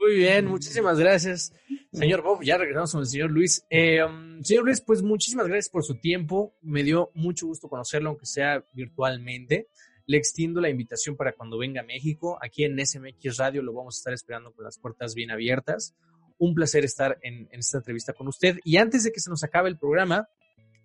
Muy 0.00 0.16
bien, 0.16 0.46
muchísimas 0.46 0.98
gracias, 0.98 1.52
señor 1.92 2.22
Bob. 2.22 2.42
Ya 2.42 2.56
regresamos 2.56 2.92
con 2.92 3.00
el 3.02 3.06
señor 3.06 3.30
Luis. 3.30 3.66
Eh, 3.68 4.02
um, 4.02 4.42
señor 4.42 4.64
Luis, 4.64 4.80
pues 4.80 5.02
muchísimas 5.02 5.46
gracias 5.46 5.68
por 5.68 5.84
su 5.84 5.96
tiempo. 5.96 6.54
Me 6.62 6.82
dio 6.82 7.10
mucho 7.12 7.46
gusto 7.46 7.68
conocerlo, 7.68 8.08
aunque 8.08 8.24
sea 8.24 8.64
virtualmente. 8.72 9.68
Le 10.06 10.16
extiendo 10.16 10.62
la 10.62 10.70
invitación 10.70 11.16
para 11.16 11.32
cuando 11.32 11.58
venga 11.58 11.82
a 11.82 11.84
México. 11.84 12.38
Aquí 12.40 12.64
en 12.64 12.84
SMX 12.84 13.36
Radio 13.36 13.62
lo 13.62 13.74
vamos 13.74 13.96
a 13.96 13.98
estar 13.98 14.12
esperando 14.14 14.52
con 14.52 14.64
las 14.64 14.78
puertas 14.78 15.14
bien 15.14 15.30
abiertas. 15.30 15.94
Un 16.38 16.54
placer 16.54 16.84
estar 16.84 17.18
en, 17.20 17.48
esta 17.52 17.78
entrevista 17.78 18.14
con 18.14 18.26
usted. 18.26 18.58
Y 18.64 18.78
antes 18.78 19.04
de 19.04 19.12
que 19.12 19.20
se 19.20 19.28
nos 19.28 19.44
acabe 19.44 19.68
el 19.68 19.76
programa, 19.76 20.30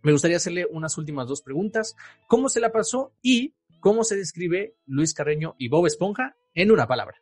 me 0.03 0.11
gustaría 0.11 0.37
hacerle 0.37 0.67
unas 0.69 0.97
últimas 0.97 1.25
dos 1.27 1.41
preguntas. 1.41 1.95
¿Cómo 2.27 2.49
se 2.49 2.59
la 2.59 2.73
pasó 2.73 3.13
y 3.21 3.53
cómo 3.79 4.03
se 4.03 4.15
describe 4.15 4.75
Luis 4.85 5.13
Carreño 5.13 5.55
y 5.57 5.69
Bob 5.69 5.87
Esponja 5.87 6.35
en 6.53 6.71
una 6.71 6.87
palabra? 6.87 7.17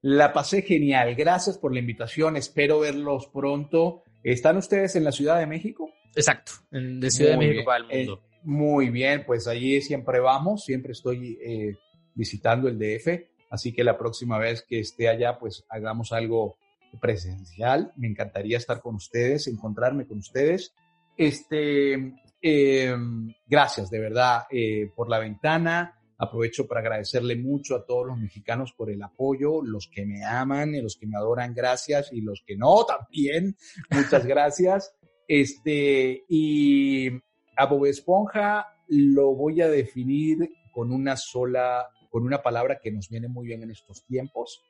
La 0.00 0.32
pasé 0.32 0.62
genial. 0.62 1.14
Gracias 1.14 1.58
por 1.58 1.72
la 1.72 1.80
invitación. 1.80 2.36
Espero 2.36 2.80
verlos 2.80 3.26
pronto. 3.26 4.02
¿Están 4.22 4.56
ustedes 4.56 4.94
en 4.96 5.04
la 5.04 5.12
Ciudad 5.12 5.38
de 5.38 5.46
México? 5.46 5.90
Exacto, 6.14 6.52
en, 6.70 7.00
de 7.00 7.10
Ciudad 7.10 7.32
de 7.32 7.38
México 7.38 7.64
para 7.64 7.84
el 7.84 7.84
mundo. 7.84 8.22
Eh, 8.22 8.38
muy 8.44 8.90
bien, 8.90 9.24
pues 9.26 9.46
allí 9.46 9.80
siempre 9.80 10.20
vamos, 10.20 10.64
siempre 10.64 10.92
estoy 10.92 11.38
eh, 11.42 11.76
visitando 12.14 12.68
el 12.68 12.78
DF, 12.78 13.08
así 13.50 13.72
que 13.72 13.84
la 13.84 13.98
próxima 13.98 14.38
vez 14.38 14.62
que 14.62 14.80
esté 14.80 15.08
allá, 15.08 15.38
pues 15.38 15.64
hagamos 15.68 16.12
algo 16.12 16.56
presencial. 17.00 17.92
Me 17.96 18.08
encantaría 18.08 18.56
estar 18.56 18.80
con 18.80 18.94
ustedes, 18.94 19.46
encontrarme 19.46 20.06
con 20.06 20.18
ustedes. 20.18 20.74
Este, 21.16 22.14
em, 22.40 23.32
gracias 23.46 23.90
de 23.90 23.98
verdad 23.98 24.42
eh, 24.50 24.90
por 24.94 25.08
la 25.08 25.18
ventana. 25.18 25.94
Aprovecho 26.18 26.66
para 26.66 26.80
agradecerle 26.80 27.36
mucho 27.36 27.76
a 27.76 27.86
todos 27.86 28.06
los 28.08 28.18
mexicanos 28.18 28.72
por 28.72 28.90
el 28.90 29.02
apoyo, 29.02 29.62
los 29.62 29.88
que 29.88 30.04
me 30.04 30.24
aman, 30.24 30.74
y 30.74 30.82
los 30.82 30.96
que 30.96 31.06
me 31.06 31.16
adoran, 31.16 31.54
gracias, 31.54 32.12
y 32.12 32.20
los 32.22 32.42
que 32.44 32.56
no 32.56 32.84
también, 32.84 33.56
muchas 33.90 34.26
gracias. 34.26 34.92
Este, 35.28 36.24
y 36.28 37.08
a 37.56 37.66
Bob 37.66 37.86
Esponja 37.86 38.66
lo 38.88 39.34
voy 39.34 39.60
a 39.60 39.68
definir 39.68 40.48
con 40.72 40.90
una 40.90 41.16
sola, 41.16 41.88
con 42.10 42.24
una 42.24 42.42
palabra 42.42 42.80
que 42.80 42.90
nos 42.90 43.08
viene 43.08 43.28
muy 43.28 43.46
bien 43.46 43.62
en 43.62 43.70
estos 43.70 44.04
tiempos, 44.04 44.64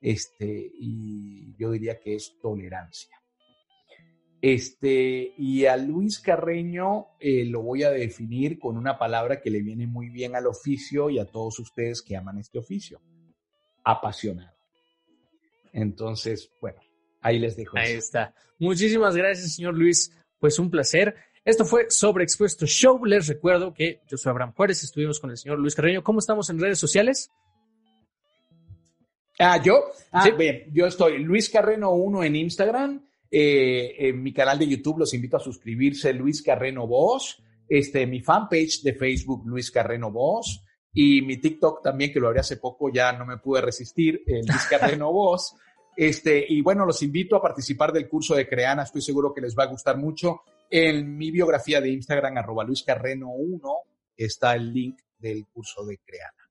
este, 0.00 0.72
y 0.78 1.54
yo 1.56 1.70
diría 1.70 2.00
que 2.00 2.16
es 2.16 2.36
tolerancia. 2.40 3.16
Este, 4.46 5.32
y 5.38 5.64
a 5.64 5.74
Luis 5.78 6.18
Carreño 6.18 7.06
eh, 7.18 7.46
lo 7.46 7.62
voy 7.62 7.82
a 7.82 7.90
definir 7.90 8.58
con 8.58 8.76
una 8.76 8.98
palabra 8.98 9.40
que 9.40 9.48
le 9.48 9.62
viene 9.62 9.86
muy 9.86 10.10
bien 10.10 10.36
al 10.36 10.46
oficio 10.46 11.08
y 11.08 11.18
a 11.18 11.24
todos 11.24 11.58
ustedes 11.60 12.02
que 12.02 12.14
aman 12.14 12.36
este 12.36 12.58
oficio, 12.58 13.00
apasionado. 13.82 14.52
Entonces, 15.72 16.50
bueno, 16.60 16.78
ahí 17.22 17.38
les 17.38 17.56
dejo. 17.56 17.78
Ahí 17.78 17.94
está. 17.94 18.34
Muchísimas 18.58 19.16
gracias, 19.16 19.54
señor 19.54 19.78
Luis. 19.78 20.12
Pues 20.38 20.58
un 20.58 20.70
placer. 20.70 21.14
Esto 21.42 21.64
fue 21.64 21.86
Sobre 21.88 22.24
Expuesto 22.24 22.66
Show. 22.66 23.02
Les 23.06 23.26
recuerdo 23.26 23.72
que 23.72 24.02
yo 24.06 24.18
soy 24.18 24.28
Abraham 24.28 24.52
Juárez, 24.54 24.84
estuvimos 24.84 25.20
con 25.20 25.30
el 25.30 25.38
señor 25.38 25.58
Luis 25.58 25.74
Carreño. 25.74 26.04
¿Cómo 26.04 26.18
estamos 26.18 26.50
en 26.50 26.60
redes 26.60 26.78
sociales? 26.78 27.30
Ah, 29.38 29.58
yo. 29.62 29.86
Ah, 30.12 30.28
bien, 30.36 30.64
yo 30.70 30.84
estoy 30.84 31.16
Luis 31.16 31.48
Carreno 31.48 31.92
1 31.92 32.24
en 32.24 32.36
Instagram. 32.36 33.08
Eh, 33.36 34.08
en 34.10 34.22
mi 34.22 34.32
canal 34.32 34.60
de 34.60 34.68
YouTube 34.68 35.00
los 35.00 35.12
invito 35.12 35.36
a 35.36 35.40
suscribirse, 35.40 36.12
Luis 36.12 36.40
Carreno 36.40 36.86
Voz. 36.86 37.42
Este, 37.68 38.06
mi 38.06 38.20
fanpage 38.20 38.82
de 38.82 38.94
Facebook, 38.94 39.42
Luis 39.44 39.72
Carreno 39.72 40.12
Voz. 40.12 40.62
Y 40.92 41.20
mi 41.22 41.38
TikTok 41.38 41.82
también, 41.82 42.12
que 42.12 42.20
lo 42.20 42.28
abrí 42.28 42.38
hace 42.38 42.58
poco, 42.58 42.92
ya 42.92 43.12
no 43.12 43.26
me 43.26 43.38
pude 43.38 43.60
resistir, 43.60 44.22
Luis 44.24 44.66
Carreno 44.70 45.12
Voz. 45.12 45.56
Este, 45.96 46.46
y 46.48 46.60
bueno, 46.60 46.86
los 46.86 47.02
invito 47.02 47.34
a 47.34 47.42
participar 47.42 47.92
del 47.92 48.08
curso 48.08 48.36
de 48.36 48.48
Creana, 48.48 48.84
estoy 48.84 49.02
seguro 49.02 49.34
que 49.34 49.40
les 49.40 49.58
va 49.58 49.64
a 49.64 49.68
gustar 49.68 49.96
mucho. 49.96 50.42
En 50.70 51.16
mi 51.16 51.32
biografía 51.32 51.80
de 51.80 51.90
Instagram, 51.90 52.38
arroba 52.38 52.62
Luis 52.62 52.84
Carreno 52.84 53.30
1, 53.30 53.74
está 54.16 54.54
el 54.54 54.72
link 54.72 55.00
del 55.18 55.44
curso 55.46 55.84
de 55.84 55.98
Creana. 55.98 56.43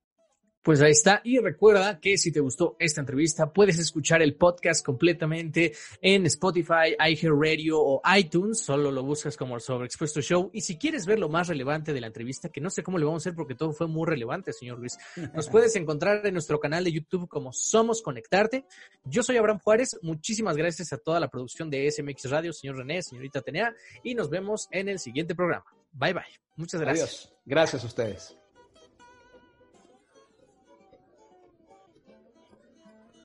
Pues 0.63 0.81
ahí 0.81 0.91
está. 0.91 1.19
Y 1.25 1.39
recuerda 1.39 1.99
que 1.99 2.17
si 2.17 2.31
te 2.31 2.39
gustó 2.39 2.77
esta 2.79 3.01
entrevista, 3.01 3.51
puedes 3.51 3.77
escuchar 3.79 4.21
el 4.21 4.35
podcast 4.35 4.85
completamente 4.85 5.73
en 6.01 6.25
Spotify, 6.25 6.95
iHeartRadio 6.97 7.77
o 7.77 8.01
iTunes. 8.15 8.61
Solo 8.61 8.89
lo 8.89 9.03
buscas 9.03 9.35
como 9.35 9.59
Sobre 9.59 9.87
Expuesto 9.87 10.21
Show. 10.21 10.51
Y 10.53 10.61
si 10.61 10.77
quieres 10.77 11.05
ver 11.05 11.19
lo 11.19 11.27
más 11.27 11.49
relevante 11.49 11.91
de 11.91 11.99
la 11.99 12.07
entrevista, 12.07 12.47
que 12.47 12.61
no 12.61 12.69
sé 12.69 12.81
cómo 12.81 12.97
le 12.97 13.03
vamos 13.03 13.21
a 13.21 13.23
hacer 13.23 13.35
porque 13.35 13.55
todo 13.55 13.73
fue 13.73 13.87
muy 13.87 14.07
relevante, 14.07 14.53
señor 14.53 14.79
Luis, 14.79 14.97
nos 15.33 15.49
puedes 15.51 15.75
encontrar 15.75 16.25
en 16.25 16.33
nuestro 16.33 16.61
canal 16.61 16.85
de 16.85 16.93
YouTube 16.93 17.27
como 17.27 17.51
Somos 17.51 18.01
Conectarte. 18.01 18.65
Yo 19.03 19.21
soy 19.21 19.35
Abraham 19.35 19.59
Juárez. 19.61 19.99
Muchísimas 20.01 20.55
gracias 20.55 20.93
a 20.93 20.97
toda 20.97 21.19
la 21.19 21.27
producción 21.27 21.69
de 21.69 21.91
SMX 21.91 22.29
Radio, 22.29 22.53
señor 22.53 22.77
René, 22.77 23.03
señorita 23.03 23.41
Tenea. 23.41 23.75
Y 24.01 24.15
nos 24.15 24.29
vemos 24.29 24.69
en 24.71 24.87
el 24.87 24.99
siguiente 24.99 25.35
programa. 25.35 25.65
Bye 25.91 26.13
bye. 26.13 26.23
Muchas 26.55 26.79
gracias. 26.79 27.33
Gracias 27.45 27.83
a 27.83 27.87
ustedes. 27.87 28.42